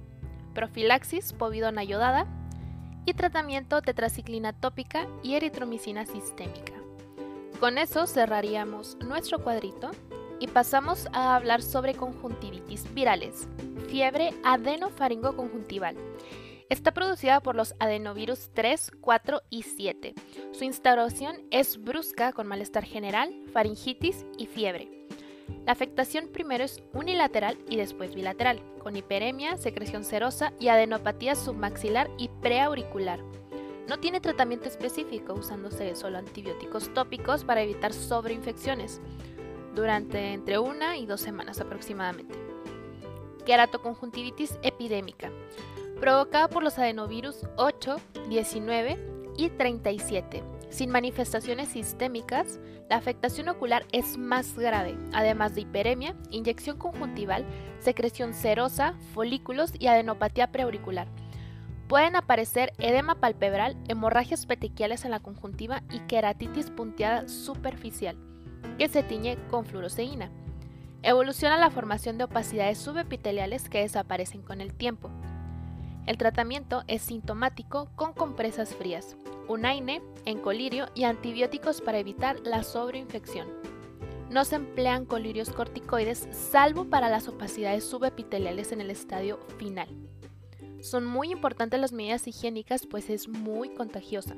profilaxis 0.55 1.33
povidona 1.33 1.85
yodada 1.85 2.27
y 3.05 3.15
tratamiento 3.15 3.83
tetraciclina 3.83 4.53
tópica 4.53 5.07
y 5.23 5.35
eritromicina 5.35 6.07
sistémica. 6.07 6.73
Con 7.61 7.79
eso 7.79 8.07
cerraríamos 8.07 8.97
nuestro 9.05 9.39
cuadrito 9.39 9.91
y 10.41 10.49
pasamos 10.49 11.09
a 11.13 11.35
hablar 11.35 11.63
sobre 11.63 11.95
conjuntivitis 11.95 12.93
virales, 12.93 13.49
fiebre 13.89 14.35
adenofaringoconjuntival. 14.45 15.97
Está 16.69 16.93
producida 16.93 17.41
por 17.41 17.55
los 17.55 17.77
adenovirus 17.79 18.51
3, 18.53 18.91
4 19.01 19.43
y 19.51 19.63
7. 19.63 20.15
Su 20.51 20.65
instauración 20.65 21.37
es 21.53 21.81
brusca 21.81 22.33
con 22.33 22.49
malestar 22.49 22.85
general, 22.85 23.33
faringitis 23.53 24.27
y 24.37 24.47
fiebre. 24.47 24.91
La 25.65 25.71
afectación 25.71 26.27
primero 26.27 26.65
es 26.65 26.83
unilateral 26.93 27.57
y 27.69 27.77
después 27.77 28.17
bilateral, 28.17 28.61
con 28.81 28.97
hiperemia, 28.97 29.57
secreción 29.59 30.05
serosa 30.05 30.53
y 30.59 30.67
adenopatía 30.67 31.37
submaxilar 31.37 32.11
y 32.19 32.31
preauricular. 32.41 33.21
No 33.89 34.01
tiene 34.01 34.21
tratamiento 34.21 34.67
específico, 34.67 35.35
usándose 35.35 35.95
solo 35.95 36.19
antibióticos 36.19 36.93
tópicos 36.93 37.45
para 37.45 37.63
evitar 37.63 37.93
sobreinfecciones 37.93 39.01
durante 39.77 40.33
entre 40.33 40.59
una 40.59 40.97
y 40.97 41.07
dos 41.07 41.21
semanas 41.21 41.61
aproximadamente. 41.61 42.37
Queratoconjuntivitis 43.45 44.59
epidémica, 44.63 45.31
provocada 46.01 46.49
por 46.49 46.63
los 46.63 46.79
adenovirus 46.79 47.47
8, 47.57 47.97
19 48.29 48.99
y 49.37 49.49
37. 49.51 50.43
Sin 50.69 50.91
manifestaciones 50.91 51.69
sistémicas, 51.69 52.59
la 52.89 52.97
afectación 52.97 53.49
ocular 53.49 53.87
es 53.93 54.17
más 54.17 54.57
grave, 54.59 54.97
además 55.13 55.55
de 55.55 55.63
hiperemia, 55.63 56.15
inyección 56.31 56.79
conjuntival, 56.79 57.45
secreción 57.79 58.35
serosa, 58.35 58.95
folículos 59.15 59.73
y 59.79 59.87
adenopatía 59.87 60.53
preauricular. 60.53 61.09
Pueden 61.89 62.17
aparecer 62.17 62.73
edema 62.79 63.15
palpebral, 63.17 63.77
hemorragias 63.89 64.47
petequiales 64.47 65.05
en 65.05 65.13
la 65.13 65.21
conjuntiva 65.21 65.83
y 65.91 66.01
queratitis 66.01 66.71
punteada 66.71 67.29
superficial 67.29 68.17
que 68.79 68.89
se 68.89 69.03
tiñe 69.03 69.39
con 69.49 69.65
fluoroseína. 69.65 70.31
Evoluciona 71.03 71.57
la 71.57 71.71
formación 71.71 72.19
de 72.19 72.25
opacidades 72.25 72.79
subepiteliales 72.79 73.69
que 73.69 73.81
desaparecen 73.81 74.43
con 74.43 74.61
el 74.61 74.75
tiempo. 74.75 75.11
El 76.07 76.19
tratamiento 76.19 76.85
es 76.87 77.03
sintomático 77.03 77.91
con 77.97 78.13
compresas 78.13 78.75
frías, 78.75 79.17
unaine, 79.49 80.03
encolirio 80.25 80.87
y 80.95 81.03
antibióticos 81.03 81.81
para 81.81 81.99
evitar 81.99 82.39
la 82.45 82.63
sobreinfección. 82.63 83.49
No 84.31 84.45
se 84.45 84.57
emplean 84.57 85.05
colirios 85.05 85.51
corticoides 85.51 86.29
salvo 86.31 86.85
para 86.85 87.09
las 87.09 87.27
opacidades 87.27 87.85
subepiteliales 87.85 88.71
en 88.71 88.81
el 88.81 88.91
estadio 88.91 89.41
final. 89.59 89.89
Son 90.81 91.05
muy 91.05 91.33
importantes 91.33 91.81
las 91.81 91.93
medidas 91.93 92.29
higiénicas 92.29 92.87
pues 92.87 93.11
es 93.11 93.29
muy 93.29 93.71
contagiosa. 93.71 94.37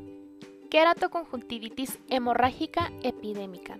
Queratoconjuntivitis 0.70 1.98
hemorrágica 2.08 2.92
epidémica 3.02 3.78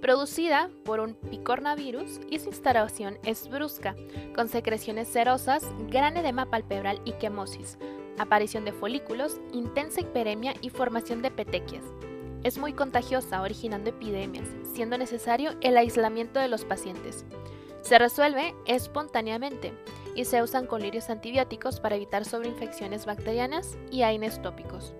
producida 0.00 0.70
por 0.84 1.00
un 1.00 1.14
picornavirus 1.14 2.20
y 2.30 2.38
su 2.38 2.48
instalación 2.48 3.18
es 3.24 3.48
brusca, 3.48 3.94
con 4.34 4.48
secreciones 4.48 5.08
serosas, 5.08 5.64
gran 5.88 6.16
edema 6.16 6.46
palpebral 6.46 7.00
y 7.04 7.12
quemosis, 7.12 7.78
aparición 8.18 8.64
de 8.64 8.72
folículos, 8.72 9.40
intensa 9.52 10.00
hiperemia 10.00 10.54
y 10.60 10.70
formación 10.70 11.22
de 11.22 11.30
petequias. 11.30 11.84
Es 12.44 12.58
muy 12.58 12.72
contagiosa, 12.72 13.42
originando 13.42 13.90
epidemias, 13.90 14.46
siendo 14.72 14.96
necesario 14.96 15.52
el 15.60 15.76
aislamiento 15.76 16.38
de 16.38 16.48
los 16.48 16.64
pacientes. 16.64 17.24
Se 17.82 17.98
resuelve 17.98 18.54
espontáneamente 18.66 19.72
y 20.14 20.24
se 20.24 20.42
usan 20.42 20.66
colirios 20.66 21.10
antibióticos 21.10 21.80
para 21.80 21.96
evitar 21.96 22.24
sobreinfecciones 22.24 23.06
bacterianas 23.06 23.76
y 23.90 24.02
AINES 24.02 24.40
tópicos. 24.42 24.94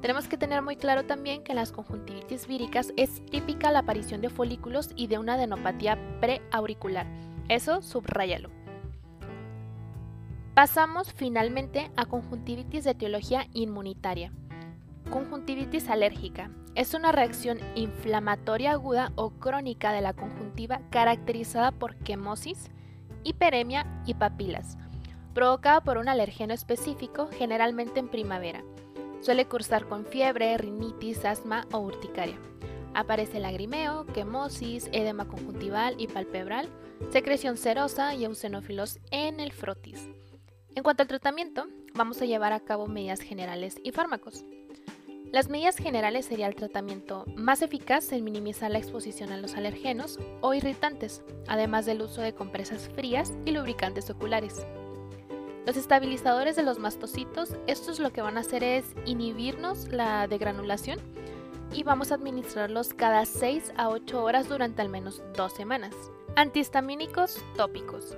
Tenemos 0.00 0.28
que 0.28 0.38
tener 0.38 0.62
muy 0.62 0.76
claro 0.76 1.04
también 1.04 1.42
que 1.42 1.52
en 1.52 1.56
las 1.56 1.72
conjuntivitis 1.72 2.46
víricas 2.46 2.92
es 2.96 3.24
típica 3.26 3.70
la 3.70 3.80
aparición 3.80 4.22
de 4.22 4.30
folículos 4.30 4.90
y 4.96 5.08
de 5.08 5.18
una 5.18 5.34
adenopatía 5.34 5.98
preauricular. 6.20 7.06
Eso 7.48 7.82
subrayalo. 7.82 8.50
Pasamos 10.54 11.12
finalmente 11.12 11.90
a 11.96 12.06
conjuntivitis 12.06 12.84
de 12.84 12.92
etiología 12.92 13.46
inmunitaria. 13.52 14.32
Conjuntivitis 15.10 15.88
alérgica 15.88 16.50
es 16.74 16.94
una 16.94 17.12
reacción 17.12 17.58
inflamatoria 17.74 18.72
aguda 18.72 19.12
o 19.16 19.30
crónica 19.30 19.92
de 19.92 20.00
la 20.00 20.12
conjuntiva 20.12 20.80
caracterizada 20.90 21.72
por 21.72 21.96
quemosis, 21.96 22.70
hiperemia 23.24 23.86
y 24.06 24.14
papilas, 24.14 24.78
provocada 25.34 25.82
por 25.82 25.98
un 25.98 26.08
alergeno 26.08 26.54
específico 26.54 27.28
generalmente 27.32 28.00
en 28.00 28.08
primavera. 28.08 28.62
Suele 29.20 29.46
cursar 29.46 29.86
con 29.86 30.06
fiebre, 30.06 30.56
rinitis, 30.56 31.24
asma 31.24 31.66
o 31.72 31.78
urticaria. 31.78 32.38
Aparece 32.94 33.38
lagrimeo, 33.38 34.06
quemosis, 34.06 34.88
edema 34.92 35.28
conjuntival 35.28 35.94
y 35.98 36.06
palpebral, 36.06 36.68
secreción 37.10 37.56
serosa 37.56 38.14
y 38.14 38.24
eosinófilos 38.24 38.98
en 39.10 39.40
el 39.40 39.52
frotis. 39.52 40.08
En 40.74 40.82
cuanto 40.82 41.02
al 41.02 41.08
tratamiento, 41.08 41.66
vamos 41.94 42.22
a 42.22 42.24
llevar 42.24 42.52
a 42.52 42.60
cabo 42.60 42.86
medidas 42.86 43.20
generales 43.20 43.76
y 43.84 43.92
fármacos. 43.92 44.44
Las 45.32 45.48
medidas 45.48 45.76
generales 45.76 46.26
sería 46.26 46.48
el 46.48 46.56
tratamiento 46.56 47.24
más 47.36 47.62
eficaz 47.62 48.10
en 48.10 48.24
minimizar 48.24 48.70
la 48.70 48.78
exposición 48.78 49.30
a 49.30 49.36
los 49.36 49.54
alergenos 49.54 50.18
o 50.40 50.54
irritantes, 50.54 51.22
además 51.46 51.86
del 51.86 52.02
uso 52.02 52.20
de 52.20 52.34
compresas 52.34 52.88
frías 52.96 53.32
y 53.44 53.52
lubricantes 53.52 54.10
oculares. 54.10 54.66
Los 55.66 55.76
estabilizadores 55.76 56.56
de 56.56 56.62
los 56.62 56.78
mastocitos, 56.78 57.54
estos 57.66 58.00
lo 58.00 58.12
que 58.12 58.22
van 58.22 58.38
a 58.38 58.40
hacer 58.40 58.64
es 58.64 58.84
inhibirnos 59.04 59.88
la 59.88 60.26
degranulación 60.26 60.98
y 61.72 61.82
vamos 61.82 62.10
a 62.10 62.14
administrarlos 62.14 62.94
cada 62.94 63.24
6 63.26 63.74
a 63.76 63.90
8 63.90 64.24
horas 64.24 64.48
durante 64.48 64.82
al 64.82 64.88
menos 64.88 65.22
2 65.36 65.52
semanas. 65.52 65.94
Antihistamínicos 66.34 67.38
tópicos. 67.56 68.16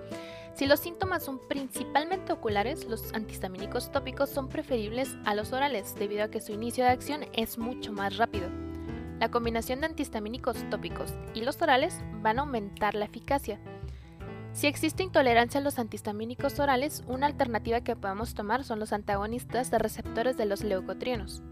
Si 0.54 0.66
los 0.66 0.80
síntomas 0.80 1.24
son 1.24 1.40
principalmente 1.48 2.32
oculares, 2.32 2.84
los 2.86 3.12
antihistamínicos 3.12 3.90
tópicos 3.90 4.30
son 4.30 4.48
preferibles 4.48 5.16
a 5.24 5.34
los 5.34 5.52
orales 5.52 5.94
debido 5.96 6.24
a 6.24 6.28
que 6.28 6.40
su 6.40 6.52
inicio 6.52 6.84
de 6.84 6.90
acción 6.90 7.24
es 7.32 7.58
mucho 7.58 7.92
más 7.92 8.18
rápido. 8.18 8.48
La 9.18 9.30
combinación 9.30 9.80
de 9.80 9.86
antihistamínicos 9.86 10.58
tópicos 10.70 11.12
y 11.34 11.40
los 11.40 11.60
orales 11.60 11.98
van 12.20 12.38
a 12.38 12.42
aumentar 12.42 12.94
la 12.94 13.06
eficacia. 13.06 13.58
Si 14.52 14.66
existe 14.66 15.02
intolerancia 15.02 15.60
a 15.60 15.62
los 15.64 15.78
antihistamínicos 15.78 16.58
orales, 16.58 17.02
una 17.06 17.26
alternativa 17.26 17.80
que 17.80 17.96
podemos 17.96 18.34
tomar 18.34 18.64
son 18.64 18.78
los 18.78 18.92
antagonistas 18.92 19.70
de 19.70 19.78
receptores 19.78 20.36
de 20.36 20.44
los 20.44 20.62
leucotrienos. 20.62 21.42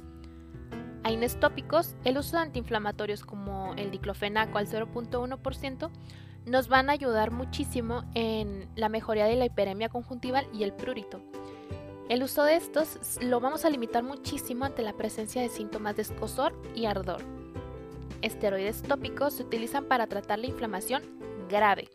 AINES 1.03 1.41
tópicos, 1.41 1.97
el 2.05 2.19
uso 2.19 2.37
de 2.37 2.43
antiinflamatorios 2.43 3.25
como 3.25 3.75
el 3.77 3.91
diclofenaco 3.91 4.59
al 4.59 4.69
0.1% 4.69 5.91
nos 6.45 6.69
van 6.69 6.91
a 6.91 6.93
ayudar 6.93 7.31
muchísimo 7.31 8.05
en 8.15 8.69
la 8.77 8.91
mejoría 8.91 9.25
de 9.25 9.37
la 9.37 9.47
hiperemia 9.47 9.89
conjuntival 9.89 10.47
y 10.53 10.63
el 10.63 10.75
prurito. 10.75 11.21
El 12.11 12.23
uso 12.23 12.45
de 12.45 12.57
estos 12.57 12.99
lo 13.23 13.41
vamos 13.41 13.65
a 13.65 13.71
limitar 13.71 14.03
muchísimo 14.03 14.67
ante 14.67 14.83
la 14.83 14.93
presencia 14.93 15.41
de 15.41 15.49
síntomas 15.49 15.97
de 15.97 16.03
escosor 16.03 16.53
y 16.75 16.85
ardor. 16.85 17.23
Esteroides 18.21 18.83
tópicos 18.83 19.35
se 19.35 19.43
utilizan 19.45 19.87
para 19.87 20.07
tratar 20.07 20.39
la 20.39 20.49
inflamación 20.49 21.03
grave, 21.49 21.89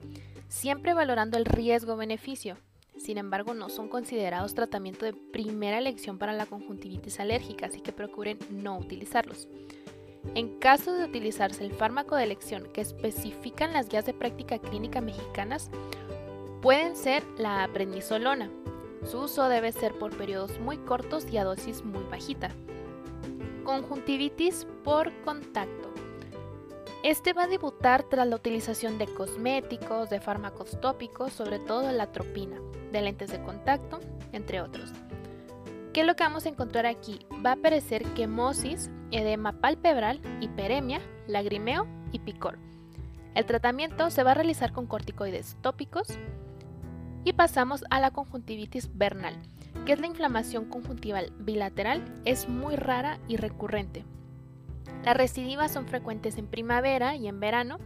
siempre 0.47 0.93
valorando 0.93 1.38
el 1.38 1.45
riesgo-beneficio. 1.45 2.58
Sin 2.97 3.17
embargo, 3.17 3.53
no 3.53 3.69
son 3.69 3.89
considerados 3.89 4.55
tratamiento 4.55 5.05
de 5.05 5.13
primera 5.13 5.77
elección 5.77 6.17
para 6.17 6.34
la 6.34 6.45
conjuntivitis 6.45 7.19
alérgica, 7.19 7.65
así 7.67 7.81
que 7.81 7.91
procuren 7.91 8.39
no 8.49 8.77
utilizarlos. 8.77 9.47
En 10.34 10.58
caso 10.60 10.93
de 10.93 11.05
utilizarse 11.05 11.63
el 11.63 11.73
fármaco 11.73 12.15
de 12.15 12.23
elección 12.23 12.67
que 12.73 12.81
especifican 12.81 13.73
las 13.73 13.89
guías 13.89 14.05
de 14.05 14.13
práctica 14.13 14.58
clínica 14.58 15.01
mexicanas, 15.01 15.69
pueden 16.62 16.95
ser 16.95 17.23
la 17.38 17.69
prednisolona. 17.71 18.49
Su 19.03 19.19
uso 19.19 19.47
debe 19.49 19.71
ser 19.71 19.93
por 19.99 20.17
periodos 20.17 20.60
muy 20.60 20.77
cortos 20.77 21.27
y 21.31 21.38
a 21.38 21.43
dosis 21.43 21.84
muy 21.84 22.03
bajita. 22.05 22.49
Conjuntivitis 23.63 24.65
por 24.84 25.12
contacto. 25.21 25.93
Este 27.05 27.33
va 27.33 27.43
a 27.43 27.47
debutar 27.47 28.01
tras 28.01 28.27
la 28.27 28.35
utilización 28.35 28.97
de 28.97 29.05
cosméticos, 29.05 30.09
de 30.09 30.19
fármacos 30.19 30.81
tópicos, 30.81 31.33
sobre 31.33 31.59
todo 31.59 31.91
la 31.91 32.05
atropina, 32.05 32.57
de 32.91 32.99
lentes 32.99 33.29
de 33.29 33.43
contacto, 33.43 33.99
entre 34.31 34.59
otros. 34.59 34.91
¿Qué 35.93 36.01
es 36.01 36.07
lo 36.07 36.15
que 36.15 36.23
vamos 36.23 36.47
a 36.47 36.49
encontrar 36.49 36.87
aquí? 36.87 37.19
Va 37.45 37.51
a 37.51 37.53
aparecer 37.53 38.03
quemosis, 38.15 38.89
edema 39.11 39.53
palpebral, 39.61 40.19
hiperemia, 40.41 40.99
lagrimeo 41.27 41.85
y 42.11 42.17
picor. 42.17 42.57
El 43.35 43.45
tratamiento 43.45 44.09
se 44.09 44.23
va 44.23 44.31
a 44.31 44.33
realizar 44.33 44.73
con 44.73 44.87
corticoides 44.87 45.57
tópicos 45.61 46.07
y 47.23 47.33
pasamos 47.33 47.83
a 47.91 47.99
la 47.99 48.09
conjuntivitis 48.09 48.97
vernal, 48.97 49.39
que 49.85 49.93
es 49.93 49.99
la 49.99 50.07
inflamación 50.07 50.65
conjuntival 50.65 51.31
bilateral, 51.37 52.03
es 52.25 52.49
muy 52.49 52.75
rara 52.75 53.19
y 53.27 53.37
recurrente. 53.37 54.05
Las 55.05 55.15
recidivas 55.15 55.71
son 55.71 55.85
frecuentes 55.85 56.39
en 56.39 56.47
primavera 56.47 57.15
y 57.15 57.27
en 57.27 57.39
verano 57.39 57.77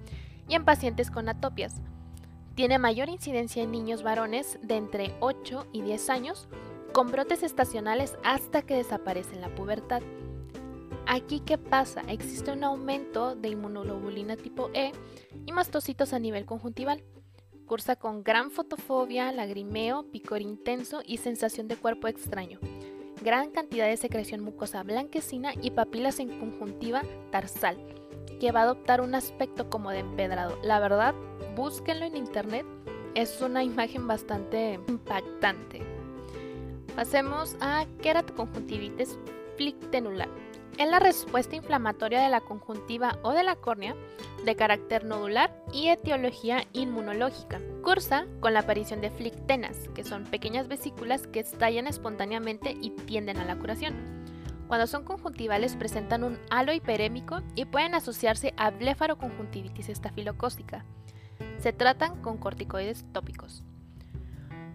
y 0.48 0.56
en 0.56 0.64
pacientes 0.64 1.12
con 1.12 1.28
atopias. 1.28 1.82
Tiene 2.56 2.80
mayor 2.80 3.10
incidencia 3.10 3.62
en 3.62 3.72
niños 3.72 4.04
varones 4.04 4.58
de 4.62 4.78
entre 4.78 5.14
8 5.20 5.68
y 5.74 5.82
10 5.82 6.10
años 6.10 6.48
con 6.94 7.12
brotes 7.12 7.44
estacionales 7.44 8.18
hasta 8.24 8.62
que 8.62 8.76
desaparece 8.76 9.36
en 9.36 9.42
la 9.42 9.54
pubertad. 9.54 10.02
Aquí, 11.08 11.42
¿qué 11.42 11.58
pasa? 11.58 12.02
Existe 12.08 12.54
un 12.54 12.64
aumento 12.64 13.36
de 13.36 13.50
inmunoglobulina 13.50 14.38
tipo 14.38 14.70
E 14.74 14.94
y 15.46 15.52
mastocitos 15.52 16.14
a 16.14 16.20
nivel 16.20 16.46
conjuntival. 16.46 17.04
Cursa 17.66 17.98
con 17.98 18.24
gran 18.24 18.50
fotofobia, 18.50 19.32
lagrimeo, 19.34 20.10
picor 20.10 20.42
intenso 20.42 21.02
y 21.06 21.18
sensación 21.18 21.68
de 21.68 21.76
cuerpo 21.76 22.08
extraño. 22.08 22.60
Gran 23.22 23.52
cantidad 23.52 23.88
de 23.88 23.98
secreción 23.98 24.42
mucosa 24.42 24.82
blanquecina 24.84 25.52
y 25.62 25.72
papilas 25.72 26.22
en 26.22 26.40
conjuntiva 26.40 27.04
tarsal, 27.32 27.78
que 28.40 28.54
va 28.54 28.62
a 28.62 28.64
adoptar 28.64 29.02
un 29.02 29.14
aspecto 29.14 29.70
como 29.70 29.92
de 29.92 30.00
empedrado. 30.00 30.58
La 30.64 30.80
verdad, 30.80 31.14
búsquenlo 31.54 32.06
en 32.06 32.16
internet, 32.16 32.66
es 33.16 33.42
una 33.42 33.62
imagen 33.62 34.08
bastante 34.08 34.80
impactante. 34.88 35.82
Pasemos 36.96 37.58
a 37.60 37.86
queratoconjuntivitis 38.02 39.18
flictenular. 39.58 40.30
Es 40.78 40.90
la 40.90 41.00
respuesta 41.00 41.56
inflamatoria 41.56 42.22
de 42.22 42.30
la 42.30 42.42
conjuntiva 42.42 43.18
o 43.22 43.32
de 43.32 43.44
la 43.44 43.56
córnea 43.56 43.96
de 44.46 44.56
carácter 44.56 45.04
nodular 45.04 45.54
y 45.74 45.90
etiología 45.90 46.66
inmunológica. 46.74 47.60
Cursa 47.84 48.26
con 48.40 48.54
la 48.54 48.62
aparición 48.62 49.02
de 49.02 49.10
flictenas, 49.10 49.90
que 49.94 50.04
son 50.04 50.24
pequeñas 50.24 50.68
vesículas 50.68 51.28
que 51.28 51.42
estallan 51.42 51.88
espontáneamente 51.88 52.78
y 52.82 52.92
tienden 52.92 53.38
a 53.38 53.46
la 53.46 53.58
curación. 53.58 53.96
Cuando 54.68 54.88
son 54.88 55.04
conjuntivales 55.04 55.76
presentan 55.76 56.24
un 56.24 56.38
halo 56.50 56.72
hiperémico 56.72 57.42
y 57.56 57.66
pueden 57.66 57.96
asociarse 57.96 58.54
a 58.56 58.70
blefaroconjuntivitis 58.70 59.90
estafilocócica. 59.90 60.86
Se 61.58 61.74
tratan 61.74 62.22
con 62.22 62.38
corticoides 62.38 63.04
tópicos. 63.12 63.64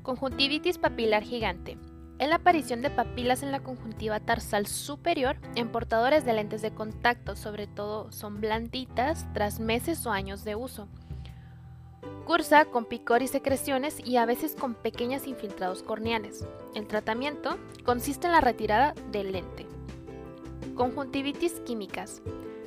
Conjuntivitis 0.03 0.79
papilar 0.79 1.23
gigante 1.23 1.79
es 2.19 2.29
la 2.29 2.37
aparición 2.37 2.81
de 2.81 2.91
papilas 2.91 3.43
en 3.43 3.51
la 3.51 3.61
conjuntiva 3.61 4.21
tarsal 4.21 4.67
superior 4.67 5.37
en 5.57 5.71
portadores 5.71 6.25
de 6.25 6.33
lentes 6.33 6.63
de 6.63 6.71
contacto, 6.71 7.35
sobre 7.35 7.67
todo 7.67 8.13
son 8.13 8.41
blanditas 8.41 9.27
tras 9.33 9.59
meses 9.59 10.07
o 10.07 10.11
años 10.11 10.45
de 10.45 10.55
uso. 10.55 10.89
Cursa 12.25 12.65
con 12.67 12.87
picor 12.87 13.23
y 13.23 13.29
secreciones 13.29 13.99
y 14.03 14.17
a 14.17 14.27
veces 14.27 14.55
con 14.55 14.75
pequeños 14.75 15.27
infiltrados 15.27 15.83
corneales. 15.83 16.47
El 16.75 16.87
tratamiento 16.87 17.59
consiste 17.85 18.27
en 18.27 18.33
la 18.33 18.41
retirada 18.41 18.95
del 19.11 19.33
lente. 19.33 19.67
Conjuntivitis 20.75 21.61
químicas. 21.61 22.23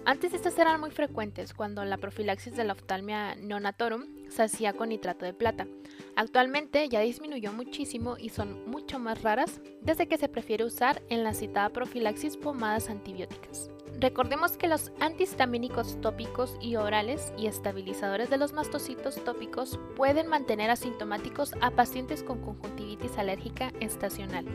Antes 0.08 0.34
estas 0.34 0.58
eran 0.58 0.80
muy 0.80 0.90
frecuentes 0.90 1.54
cuando 1.54 1.84
la 1.84 1.98
profilaxis 1.98 2.56
de 2.56 2.64
la 2.64 2.72
oftalmia 2.72 3.36
neonatorum 3.36 4.06
se 4.30 4.44
hacía 4.44 4.72
con 4.72 4.88
nitrato 4.88 5.26
de 5.26 5.34
plata. 5.34 5.68
Actualmente 6.16 6.88
ya 6.88 7.02
disminuyó 7.02 7.52
muchísimo 7.52 8.16
y 8.18 8.30
son 8.30 8.72
mucho 8.72 9.00
más 9.00 9.22
raras 9.22 9.60
desde 9.82 10.08
que 10.08 10.18
se 10.18 10.30
prefiere 10.30 10.64
usar 10.64 11.02
en 11.10 11.26
la 11.26 11.34
citada 11.34 11.72
profilaxis 11.72 12.38
pomadas 12.38 12.90
antibióticas. 12.90 13.70
Recordemos 14.00 14.56
que 14.56 14.70
los 14.70 14.94
antihistamínicos 15.02 16.00
tópicos 16.00 16.56
y 16.62 16.78
orales 16.78 17.34
y 17.38 17.48
estabilizadores 17.48 18.30
de 18.30 18.38
los 18.38 18.54
mastocitos 18.54 19.22
tópicos 19.26 19.78
pueden 19.98 20.28
mantener 20.28 20.70
asintomáticos 20.70 21.52
a 21.60 21.72
pacientes 21.72 22.24
con 22.24 22.40
conjuntivitis 22.40 23.18
alérgica 23.18 23.74
estacional 23.82 24.46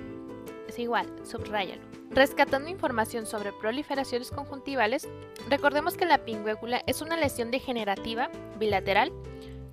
es 0.73 0.79
igual, 0.79 1.07
subráyalo. 1.25 1.83
Rescatando 2.11 2.71
información 2.71 3.27
sobre 3.27 3.53
proliferaciones 3.53 4.31
conjuntivales, 4.31 5.09
recordemos 5.53 5.99
que 5.99 6.07
la 6.07 6.25
pingüécula 6.25 6.81
es 6.87 7.03
una 7.03 7.15
lesión 7.19 7.51
degenerativa 7.51 8.31
bilateral, 8.59 9.12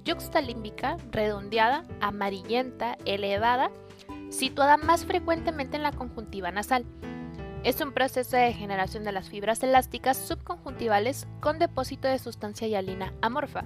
yuxtalímbica, 0.03 0.97
redondeada, 1.09 1.85
amarillenta, 2.01 2.97
elevada, 3.05 3.71
situada 4.29 4.75
más 4.75 5.05
frecuentemente 5.05 5.77
en 5.77 5.83
la 5.83 5.93
conjuntiva 5.93 6.51
nasal. 6.51 6.83
Es 7.63 7.79
un 7.79 7.93
proceso 7.93 8.35
de 8.35 8.43
degeneración 8.43 9.05
de 9.05 9.13
las 9.13 9.29
fibras 9.29 9.63
elásticas 9.63 10.17
subconjuntivales 10.17 11.27
con 11.39 11.59
depósito 11.59 12.09
de 12.09 12.19
sustancia 12.19 12.67
hialina 12.67 13.13
amorfa. 13.21 13.63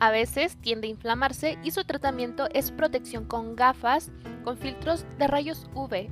A 0.00 0.10
veces 0.10 0.58
tiende 0.58 0.88
a 0.88 0.90
inflamarse 0.90 1.56
y 1.62 1.70
su 1.70 1.84
tratamiento 1.84 2.46
es 2.52 2.72
protección 2.72 3.24
con 3.24 3.56
gafas 3.56 4.10
con 4.44 4.58
filtros 4.58 5.06
de 5.16 5.28
rayos 5.28 5.66
UV 5.74 6.10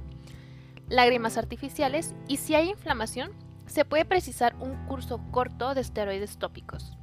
lágrimas 0.90 1.38
artificiales 1.38 2.14
y 2.28 2.36
si 2.36 2.54
hay 2.54 2.70
inflamación, 2.70 3.30
se 3.70 3.84
puede 3.84 4.04
precisar 4.04 4.54
un 4.60 4.74
curso 4.86 5.20
corto 5.30 5.74
de 5.74 5.80
esteroides 5.80 6.38
tópicos. 6.38 6.96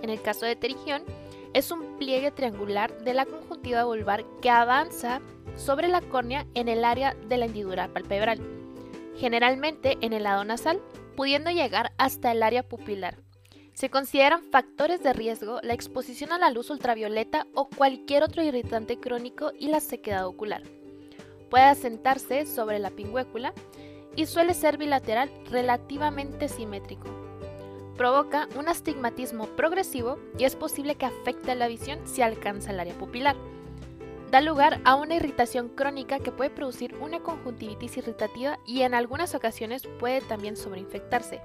En 0.00 0.10
el 0.10 0.22
caso 0.22 0.46
de 0.46 0.54
terigión, 0.54 1.02
es 1.54 1.70
un 1.70 1.98
pliegue 1.98 2.30
triangular 2.30 2.96
de 3.02 3.14
la 3.14 3.26
conjuntiva 3.26 3.84
vulvar 3.84 4.24
que 4.40 4.50
avanza 4.50 5.20
sobre 5.56 5.88
la 5.88 6.02
córnea 6.02 6.46
en 6.54 6.68
el 6.68 6.84
área 6.84 7.14
de 7.28 7.36
la 7.36 7.46
hendidura 7.46 7.88
palpebral, 7.88 8.40
generalmente 9.16 9.96
en 10.02 10.12
el 10.12 10.22
lado 10.22 10.44
nasal, 10.44 10.80
pudiendo 11.16 11.50
llegar 11.50 11.92
hasta 11.98 12.30
el 12.30 12.42
área 12.42 12.62
pupilar. 12.62 13.18
Se 13.72 13.90
consideran 13.90 14.44
factores 14.52 15.02
de 15.02 15.12
riesgo 15.12 15.60
la 15.62 15.74
exposición 15.74 16.32
a 16.32 16.38
la 16.38 16.50
luz 16.50 16.70
ultravioleta 16.70 17.46
o 17.54 17.68
cualquier 17.68 18.22
otro 18.22 18.42
irritante 18.42 19.00
crónico 19.00 19.52
y 19.58 19.68
la 19.68 19.80
sequedad 19.80 20.26
ocular. 20.26 20.62
Puede 21.50 21.64
asentarse 21.64 22.46
sobre 22.46 22.78
la 22.78 22.90
pingüécula 22.90 23.52
y 24.16 24.26
suele 24.26 24.54
ser 24.54 24.78
bilateral 24.78 25.30
relativamente 25.50 26.48
simétrico. 26.48 27.06
Provoca 27.96 28.48
un 28.58 28.68
astigmatismo 28.68 29.46
progresivo 29.46 30.18
y 30.38 30.44
es 30.44 30.56
posible 30.56 30.96
que 30.96 31.06
afecte 31.06 31.54
la 31.54 31.68
visión 31.68 32.00
si 32.06 32.22
alcanza 32.22 32.72
el 32.72 32.80
área 32.80 32.94
pupilar. 32.94 33.36
Da 34.30 34.40
lugar 34.40 34.80
a 34.84 34.96
una 34.96 35.14
irritación 35.14 35.68
crónica 35.68 36.18
que 36.18 36.32
puede 36.32 36.50
producir 36.50 36.94
una 37.00 37.20
conjuntivitis 37.20 37.96
irritativa 37.96 38.58
y 38.66 38.82
en 38.82 38.94
algunas 38.94 39.34
ocasiones 39.34 39.86
puede 40.00 40.20
también 40.22 40.56
sobreinfectarse. 40.56 41.40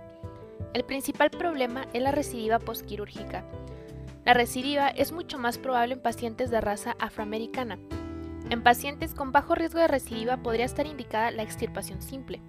El 0.74 0.84
principal 0.84 1.30
problema 1.30 1.86
es 1.94 2.02
la 2.02 2.12
recidiva 2.12 2.60
postquirúrgica. 2.60 3.46
La 4.26 4.34
recidiva 4.34 4.90
es 4.90 5.12
mucho 5.12 5.38
más 5.38 5.58
probable 5.58 5.94
en 5.94 6.02
pacientes 6.02 6.50
de 6.50 6.62
raza 6.62 6.96
afroamericana, 7.00 7.78
en 8.52 8.64
pacientes 8.64 9.14
con 9.14 9.32
bajo 9.32 9.56
riesgo 9.56 9.80
de 9.80 9.88
recidiva 9.88 10.36
podría 10.36 10.66
estar 10.66 10.86
indicada 10.86 11.32
la 11.32 11.42
extirpación 11.42 12.02
simple. 12.02 12.42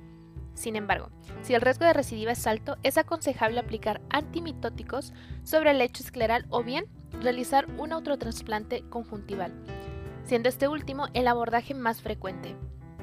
Sin 0.54 0.76
embargo, 0.76 1.08
si 1.42 1.54
el 1.54 1.60
riesgo 1.60 1.84
de 1.84 1.92
recidiva 1.92 2.32
es 2.32 2.46
alto, 2.46 2.76
es 2.82 2.98
aconsejable 2.98 3.60
aplicar 3.60 4.00
antimitóticos 4.10 5.12
sobre 5.42 5.70
el 5.70 5.78
lecho 5.78 6.02
escleral 6.02 6.46
o 6.50 6.62
bien 6.62 6.86
realizar 7.20 7.66
un 7.78 7.92
autotransplante 7.92 8.82
conjuntival, 8.90 9.52
siendo 10.24 10.48
este 10.48 10.68
último 10.68 11.06
el 11.14 11.28
abordaje 11.28 11.74
más 11.74 12.02
frecuente. 12.02 12.54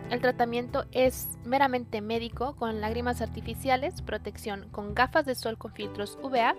el 0.10 0.22
tratamiento 0.22 0.86
es 0.92 1.28
meramente 1.46 2.02
médico 2.02 2.56
con 2.56 2.82
lágrimas 2.82 3.22
artificiales, 3.22 4.02
protección 4.02 4.68
con 4.72 4.96
gafas 4.96 5.26
de 5.26 5.36
sol 5.36 5.58
con 5.58 5.72
filtros 5.72 6.18
UVA 6.24 6.56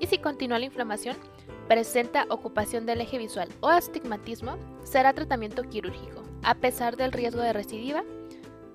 y 0.00 0.06
si 0.06 0.18
continúa 0.18 0.58
la 0.58 0.66
inflamación, 0.66 1.16
presenta 1.68 2.26
ocupación 2.28 2.84
del 2.84 3.00
eje 3.00 3.16
visual 3.16 3.48
o 3.60 3.68
astigmatismo, 3.68 4.58
será 4.84 5.14
tratamiento 5.14 5.62
quirúrgico, 5.62 6.22
a 6.42 6.54
pesar 6.56 6.96
del 6.96 7.12
riesgo 7.12 7.40
de 7.40 7.54
recidiva. 7.54 8.04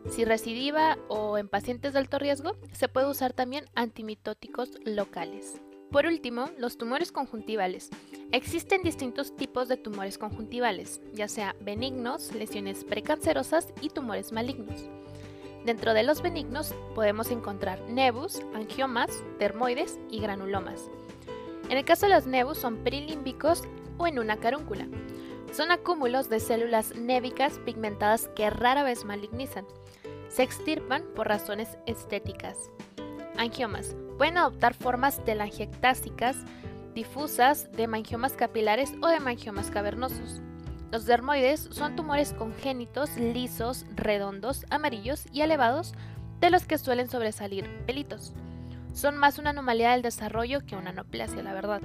Si 0.08 0.26
recidiva 0.26 0.98
o 1.08 1.38
en 1.38 1.50
pacientes 1.50 1.94
de 1.94 2.00
alto 2.00 2.20
riesgo, 2.20 2.56
se 2.72 2.88
puede 2.88 3.10
usar 3.10 3.34
también 3.34 3.66
antimitóticos 3.76 4.72
locales. 4.86 5.62
Por 5.92 6.06
último, 6.06 6.50
los 6.58 6.78
tumores 6.78 7.12
conjuntivales. 7.12 7.90
Existen 8.32 8.84
distintos 8.84 9.36
tipos 9.36 9.68
de 9.68 9.78
tumores 9.78 10.20
conjuntivales, 10.20 11.02
ya 11.14 11.28
sea 11.28 11.56
benignos, 11.62 12.34
lesiones 12.34 12.84
precancerosas 12.84 13.74
y 13.82 13.90
tumores 13.90 14.32
malignos. 14.32 14.88
Dentro 15.66 15.94
de 15.94 16.04
los 16.04 16.22
benignos 16.22 16.74
podemos 16.96 17.32
encontrar 17.32 17.82
nebus, 17.90 18.42
angiomas, 18.54 19.24
dermoides 19.40 20.00
y 20.10 20.20
granulomas. 20.20 20.90
En 21.70 21.78
el 21.78 21.86
caso 21.86 22.08
de 22.08 22.14
los 22.14 22.28
nebus 22.28 22.60
son 22.60 22.78
perilímbicos 22.78 23.64
o 23.98 24.08
en 24.08 24.20
una 24.20 24.38
carúncula. 24.38 24.88
Son 25.52 25.72
acúmulos 25.72 26.30
de 26.30 26.40
células 26.40 26.96
névicas 26.96 27.60
pigmentadas 27.66 28.28
que 28.36 28.50
rara 28.50 28.84
vez 28.84 29.06
malignizan. 29.06 29.66
Se 30.30 30.44
extirpan 30.44 31.04
por 31.16 31.28
razones 31.28 31.78
estéticas. 31.86 32.58
Angiomas 33.38 33.96
pueden 34.18 34.38
adoptar 34.38 34.74
formas 34.74 35.24
telangiectásicas 35.26 36.38
difusas 36.94 37.72
de 37.72 37.88
mangiomas 37.88 38.34
capilares 38.34 38.94
o 39.02 39.08
de 39.08 39.20
mangiomas 39.20 39.72
cavernosos. 39.72 40.42
Los 40.92 41.06
dermoides 41.06 41.70
son 41.72 41.96
tumores 41.96 42.34
congénitos, 42.34 43.16
lisos, 43.18 43.86
redondos, 43.96 44.66
amarillos 44.70 45.26
y 45.32 45.42
elevados, 45.42 45.94
de 46.40 46.50
los 46.50 46.66
que 46.66 46.78
suelen 46.78 47.10
sobresalir 47.10 47.70
pelitos. 47.86 48.34
Son 48.94 49.18
más 49.18 49.38
una 49.38 49.52
anomalía 49.52 49.92
del 49.92 50.02
desarrollo 50.02 50.66
que 50.66 50.76
una 50.76 50.90
anoplasia, 50.90 51.44
la 51.44 51.54
verdad. 51.54 51.82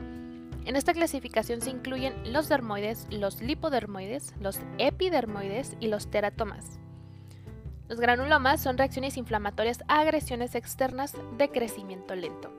En 0.64 0.76
esta 0.76 0.94
clasificación 0.94 1.60
se 1.60 1.70
incluyen 1.70 2.32
los 2.32 2.48
dermoides, 2.48 3.06
los 3.10 3.42
lipodermoides, 3.42 4.34
los 4.40 4.58
epidermoides 4.78 5.76
y 5.80 5.88
los 5.88 6.10
teratomas. 6.10 6.78
Los 7.88 8.00
granulomas 8.00 8.62
son 8.62 8.78
reacciones 8.78 9.16
inflamatorias 9.16 9.84
a 9.88 10.00
agresiones 10.00 10.54
externas 10.54 11.14
de 11.36 11.50
crecimiento 11.50 12.14
lento. 12.14 12.50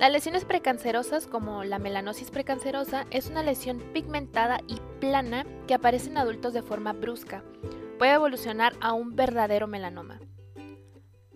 Las 0.00 0.10
lesiones 0.10 0.44
precancerosas, 0.44 1.26
como 1.26 1.62
la 1.62 1.78
melanosis 1.78 2.30
precancerosa, 2.30 3.06
es 3.10 3.28
una 3.28 3.42
lesión 3.42 3.78
pigmentada 3.92 4.60
y 4.66 4.80
plana 4.98 5.44
que 5.68 5.74
aparece 5.74 6.08
en 6.08 6.16
adultos 6.16 6.54
de 6.54 6.62
forma 6.62 6.92
brusca. 6.92 7.44
Puede 7.98 8.14
evolucionar 8.14 8.72
a 8.80 8.94
un 8.94 9.14
verdadero 9.14 9.66
melanoma. 9.66 10.18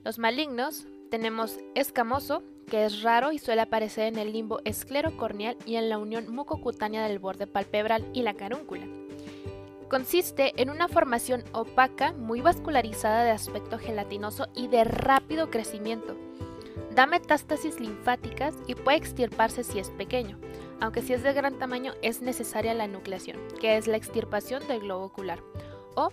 Los 0.03 0.19
malignos 0.19 0.87
tenemos 1.11 1.59
escamoso, 1.75 2.43
que 2.67 2.87
es 2.87 3.03
raro 3.03 3.33
y 3.33 3.39
suele 3.39 3.61
aparecer 3.61 4.07
en 4.07 4.19
el 4.19 4.33
limbo 4.33 4.61
esclerocorneal 4.65 5.57
y 5.67 5.77
en 5.77 5.91
la 5.91 5.99
unión 5.99 6.35
mucocutánea 6.35 7.07
del 7.07 7.19
borde 7.19 7.47
palpebral 7.47 8.09
y 8.15 8.23
la 8.23 8.35
carúncula. 8.35 8.87
Consiste 9.89 10.55
en 10.61 10.71
una 10.71 10.89
formación 10.89 11.45
opaca, 11.53 12.13
muy 12.13 12.41
vascularizada 12.41 13.23
de 13.23 13.31
aspecto 13.31 13.79
gelatinoso 13.79 14.49
y 14.55 14.69
de 14.69 14.83
rápido 14.85 15.51
crecimiento. 15.51 16.17
Da 16.95 17.07
metástasis 17.07 17.81
linfáticas 17.81 18.55
y 18.67 18.77
puede 18.77 18.97
extirparse 18.97 19.63
si 19.63 19.79
es 19.79 19.91
pequeño, 19.91 20.39
aunque 20.81 21.03
si 21.03 21.13
es 21.13 21.23
de 21.23 21.33
gran 21.35 21.59
tamaño 21.59 21.93
es 22.03 22.23
necesaria 22.23 22.73
la 22.73 22.85
enucleación, 22.85 23.37
que 23.61 23.77
es 23.77 23.87
la 23.87 23.97
extirpación 23.97 24.67
del 24.67 24.81
globo 24.81 25.05
ocular, 25.05 25.41
o 25.97 26.11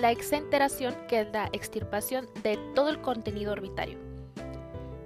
la 0.00 0.12
exenteración, 0.12 0.94
que 1.08 1.22
es 1.22 1.32
la 1.32 1.48
extirpación 1.52 2.28
de 2.44 2.56
todo 2.74 2.88
el 2.88 3.00
contenido 3.00 3.52
orbitario. 3.52 3.98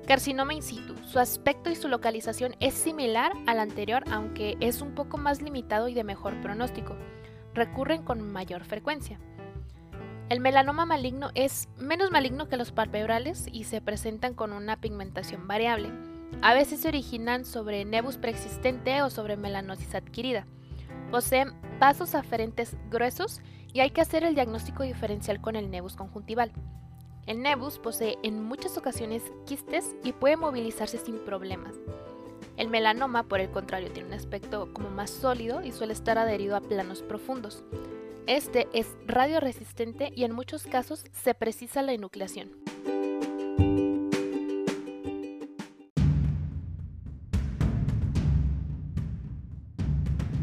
Carcinoma 0.07 0.53
in 0.53 0.62
situ. 0.62 0.94
Su 1.07 1.18
aspecto 1.18 1.70
y 1.70 1.77
su 1.77 1.88
localización 1.88 2.57
es 2.61 2.75
similar 2.75 3.33
al 3.46 3.59
anterior, 3.59 4.03
aunque 4.11 4.57
es 4.61 4.83
un 4.83 4.94
poco 4.94 5.16
más 5.16 5.40
limitado 5.40 5.88
y 5.88 5.94
de 5.94 6.05
mejor 6.05 6.38
pronóstico 6.42 6.96
recurren 7.55 8.03
con 8.03 8.21
mayor 8.31 8.65
frecuencia. 8.65 9.19
El 10.29 10.41
melanoma 10.41 10.87
maligno 10.87 11.31
es 11.35 11.69
menos 11.77 12.11
maligno 12.11 12.49
que 12.49 12.57
los 12.57 12.73
palpebrales 12.73 13.47
y 13.53 13.65
se 13.65 13.81
presentan 13.81 14.35
con 14.35 14.53
una 14.53 14.81
pigmentación 14.81 15.47
variable. 15.47 15.91
A 16.41 16.55
veces 16.55 16.81
se 16.81 16.88
originan 16.88 17.45
sobre 17.45 17.85
nebus 17.85 18.17
preexistente 18.17 19.03
o 19.03 19.11
sobre 19.11 19.37
melanosis 19.37 19.95
adquirida. 19.95 20.47
Poseen 21.11 21.53
vasos 21.79 22.15
aferentes 22.15 22.77
gruesos 22.91 23.43
y 23.75 23.81
hay 23.81 23.91
que 23.91 24.01
hacer 24.01 24.25
el 24.25 24.35
diagnóstico 24.35 24.83
diferencial 24.83 25.41
con 25.41 25.57
el 25.57 25.71
nebus 25.71 25.97
conjuntival. 25.97 26.51
El 27.27 27.43
nebus 27.43 27.79
posee 27.79 28.17
en 28.23 28.43
muchas 28.43 28.79
ocasiones 28.79 29.23
quistes 29.45 29.95
y 30.03 30.12
puede 30.12 30.37
movilizarse 30.37 30.99
sin 30.99 31.19
problemas. 31.19 31.75
El 32.57 32.69
melanoma, 32.69 33.25
por 33.25 33.41
el 33.41 33.51
contrario, 33.51 33.91
tiene 33.91 34.09
un 34.09 34.15
aspecto 34.15 34.73
como 34.73 34.91
más 34.91 35.11
sólido 35.11 35.62
y 35.62 35.73
suele 35.73 35.93
estar 35.93 36.19
adherido 36.19 36.57
a 36.57 36.61
planos 36.61 37.03
profundos. 37.03 37.65
Este 38.27 38.69
es 38.73 38.87
radioresistente 39.07 40.12
y 40.15 40.25
en 40.25 40.33
muchos 40.33 40.65
casos 40.67 41.05
se 41.12 41.35
precisa 41.35 41.83
la 41.83 41.93
enucleación. 41.93 42.51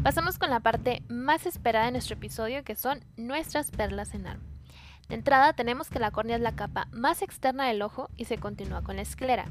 Pasamos 0.02 0.38
con 0.38 0.50
la 0.50 0.60
parte 0.60 1.02
más 1.08 1.46
esperada 1.46 1.86
de 1.86 1.92
nuestro 1.92 2.16
episodio, 2.16 2.64
que 2.64 2.74
son 2.74 3.04
nuestras 3.16 3.70
perlas 3.70 4.14
en 4.14 4.26
arma. 4.26 4.44
De 5.08 5.14
entrada 5.14 5.52
tenemos 5.52 5.90
que 5.90 5.98
la 5.98 6.10
córnea 6.10 6.36
es 6.36 6.42
la 6.42 6.56
capa 6.56 6.88
más 6.92 7.22
externa 7.22 7.66
del 7.66 7.82
ojo 7.82 8.08
y 8.16 8.24
se 8.24 8.38
continúa 8.38 8.82
con 8.82 8.96
la 8.96 9.02
esclera. 9.02 9.46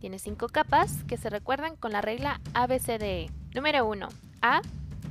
Tiene 0.00 0.18
cinco 0.18 0.48
capas 0.48 1.04
que 1.04 1.18
se 1.18 1.28
recuerdan 1.28 1.76
con 1.76 1.92
la 1.92 2.00
regla 2.00 2.40
ABCDE. 2.54 3.30
Número 3.54 3.86
1. 3.86 4.08
A, 4.40 4.62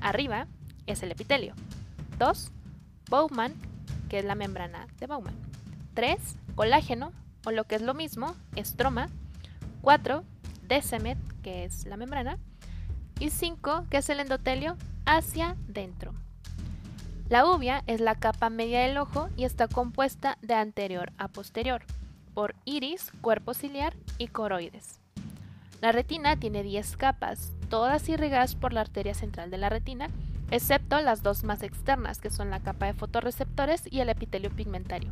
arriba, 0.01 0.47
es 0.87 1.03
el 1.03 1.11
epitelio. 1.11 1.53
2. 2.17 2.51
Bowman, 3.07 3.53
que 4.09 4.17
es 4.17 4.25
la 4.25 4.33
membrana 4.33 4.87
de 4.99 5.05
Bowman. 5.05 5.35
3. 5.93 6.17
Colágeno, 6.55 7.11
o 7.45 7.51
lo 7.51 7.65
que 7.65 7.75
es 7.75 7.83
lo 7.83 7.93
mismo, 7.93 8.35
estroma. 8.55 9.09
4. 9.83 10.23
Decimet, 10.67 11.19
que 11.43 11.65
es 11.65 11.85
la 11.85 11.95
membrana. 11.95 12.39
Y 13.19 13.29
5, 13.29 13.85
que 13.91 13.97
es 13.97 14.09
el 14.09 14.19
endotelio, 14.19 14.75
hacia 15.05 15.55
dentro. 15.67 16.15
La 17.29 17.45
uvia 17.45 17.83
es 17.85 18.01
la 18.01 18.15
capa 18.15 18.49
media 18.49 18.79
del 18.79 18.97
ojo 18.97 19.29
y 19.37 19.43
está 19.43 19.67
compuesta 19.67 20.39
de 20.41 20.55
anterior 20.55 21.11
a 21.19 21.27
posterior 21.27 21.83
por 22.39 22.55
iris, 22.63 23.11
cuerpo 23.19 23.53
ciliar 23.53 23.97
y 24.17 24.27
coroides. 24.29 25.01
La 25.81 25.91
retina 25.91 26.37
tiene 26.37 26.63
10 26.63 26.95
capas, 26.95 27.51
todas 27.69 28.07
irrigadas 28.07 28.55
por 28.55 28.71
la 28.71 28.79
arteria 28.79 29.13
central 29.13 29.51
de 29.51 29.57
la 29.57 29.67
retina, 29.67 30.07
excepto 30.49 31.01
las 31.01 31.21
dos 31.21 31.43
más 31.43 31.63
externas, 31.63 32.21
que 32.21 32.29
son 32.29 32.49
la 32.49 32.61
capa 32.61 32.85
de 32.85 32.93
fotorreceptores 32.93 33.83
y 33.91 33.99
el 33.99 34.07
epitelio 34.07 34.51
pigmentario, 34.51 35.11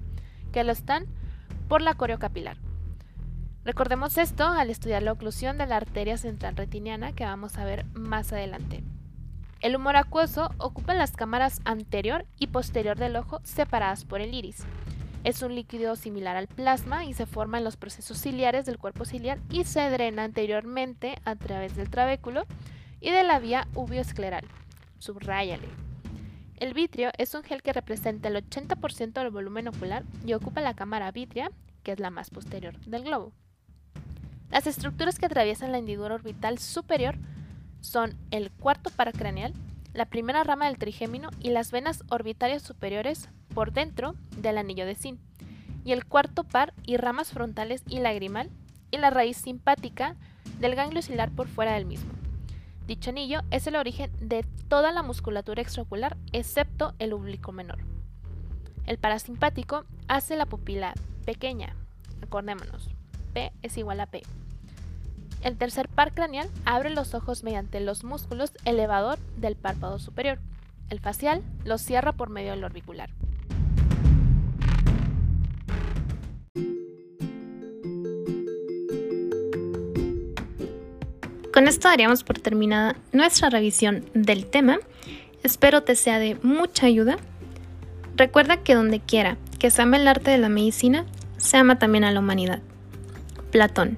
que 0.53 0.63
lo 0.63 0.71
están 0.71 1.05
por 1.67 1.81
la 1.81 1.95
coriocapilar. 1.95 2.55
Recordemos 3.65 4.17
esto 4.17 4.45
al 4.45 4.69
estudiar 4.69 5.03
la 5.03 5.11
oclusión 5.11 5.57
de 5.57 5.67
la 5.67 5.75
arteria 5.75 6.17
central 6.17 6.55
retiniana 6.55 7.11
que 7.11 7.25
vamos 7.25 7.57
a 7.57 7.65
ver 7.65 7.83
más 7.87 8.31
adelante. 8.31 8.85
El 9.59 9.75
humor 9.75 9.97
acuoso 9.97 10.49
ocupa 10.59 10.93
las 10.93 11.11
cámaras 11.11 11.59
anterior 11.65 12.25
y 12.39 12.47
posterior 12.47 12.97
del 12.97 13.17
ojo 13.17 13.41
separadas 13.43 14.05
por 14.05 14.21
el 14.21 14.33
iris. 14.33 14.65
Es 15.23 15.41
un 15.41 15.56
líquido 15.56 15.95
similar 15.95 16.38
al 16.38 16.47
plasma 16.47 17.06
y 17.06 17.13
se 17.13 17.25
forma 17.25 17.58
en 17.58 17.63
los 17.63 17.77
procesos 17.77 18.17
ciliares 18.17 18.65
del 18.65 18.77
cuerpo 18.77 19.06
ciliar 19.06 19.39
y 19.49 19.63
se 19.65 19.89
drena 19.89 20.23
anteriormente 20.23 21.17
a 21.25 21.36
través 21.36 21.75
del 21.75 21.89
trabéculo 21.89 22.45
y 23.01 23.12
de 23.12 23.23
la 23.23 23.39
vía 23.39 23.67
uvioescleral. 23.75 24.45
Subráyale. 24.99 25.67
El 26.58 26.73
vitrio 26.73 27.12
es 27.17 27.36
un 27.36 27.43
gel 27.43 27.62
que 27.62 27.73
representa 27.73 28.30
el 28.30 28.36
80% 28.36 29.13
del 29.13 29.30
volumen 29.30 29.67
ocular 29.67 30.03
y 30.25 30.34
ocupa 30.34 30.62
la 30.62 30.73
cámara 30.73 31.12
vitrea, 31.12 31.52
que 31.83 31.91
es 31.91 32.00
la 32.00 32.10
más 32.10 32.31
posterior 32.31 32.79
del 32.79 33.04
globo. 33.04 33.31
Las 34.50 34.65
estructuras 34.65 35.19
que 35.19 35.25
atraviesan 35.25 35.71
la 35.71 35.77
hendidura 35.77 36.15
orbital 36.15 36.58
superior 36.58 37.15
son 37.81 38.17
el 38.31 38.50
cuarto 38.52 38.89
paracraneal, 38.89 39.54
la 39.98 40.06
primera 40.06 40.43
rama 40.43 40.67
del 40.67 40.77
trigémino 40.77 41.31
y 41.39 41.50
las 41.50 41.71
venas 41.71 42.04
orbitarias 42.10 42.62
superiores 42.62 43.29
por 43.56 43.73
dentro 43.73 44.13
del 44.37 44.60
anillo 44.60 44.85
de 44.85 44.93
Sin, 44.93 45.19
y 45.83 45.91
el 45.91 46.06
cuarto 46.06 46.43
par 46.43 46.75
y 46.85 46.98
ramas 46.98 47.31
frontales 47.31 47.81
y 47.89 47.98
lagrimal, 47.98 48.52
y 48.91 48.98
la 48.98 49.10
raíz 49.10 49.37
simpática 49.37 50.15
del 50.60 50.75
ganglio 50.75 51.02
cilar 51.02 51.31
por 51.31 51.48
fuera 51.48 51.73
del 51.73 51.87
mismo. 51.87 52.12
Dicho 52.85 53.10
anillo 53.10 53.41
es 53.50 53.65
el 53.65 53.75
origen 53.75 54.12
de 54.21 54.45
toda 54.67 54.91
la 54.91 55.02
musculatura 55.02 55.63
extraocular 55.63 56.15
excepto 56.31 56.93
el 57.00 57.12
oblicuo 57.12 57.52
menor. 57.52 57.79
El 58.85 59.00
parasimpático 59.00 59.85
hace 60.08 60.35
la 60.35 60.45
pupila 60.45 60.93
pequeña. 61.25 61.75
Acordémonos, 62.21 62.87
P 63.33 63.52
es 63.63 63.77
igual 63.77 64.00
a 64.02 64.06
P. 64.06 64.21
El 65.42 65.58
tercer 65.58 65.88
par 65.88 66.13
craneal 66.13 66.50
abre 66.65 66.90
los 66.90 67.13
ojos 67.13 67.44
mediante 67.44 67.79
los 67.79 68.04
músculos 68.04 68.52
elevador 68.65 69.19
del 69.38 69.56
párpado 69.56 70.00
superior. 70.00 70.40
El 70.90 71.00
facial 71.00 71.42
los 71.63 71.81
cierra 71.81 72.13
por 72.13 72.29
medio 72.29 72.52
del 72.52 72.63
orbicular. 72.63 73.10
Con 81.54 81.67
esto 81.67 81.88
daríamos 81.88 82.23
por 82.23 82.38
terminada 82.38 82.96
nuestra 83.12 83.50
revisión 83.50 84.06
del 84.13 84.46
tema. 84.46 84.77
Espero 85.44 85.81
te 85.81 85.96
sea 85.96 86.19
de 86.19 86.38
mucha 86.44 86.85
ayuda. 86.85 87.17
Recuerda 88.15 88.58
que 88.58 88.75
donde 88.75 89.00
quiera 89.00 89.38
que 89.58 89.71
se 89.71 89.81
ama 89.81 89.98
el 89.98 90.08
arte 90.08 90.29
de 90.31 90.38
la 90.38 90.50
medicina, 90.50 91.06
se 91.38 91.58
ama 91.58 91.79
también 91.79 92.04
a 92.04 92.12
la 92.12 92.19
humanidad. 92.19 92.62
Platón. 93.52 93.98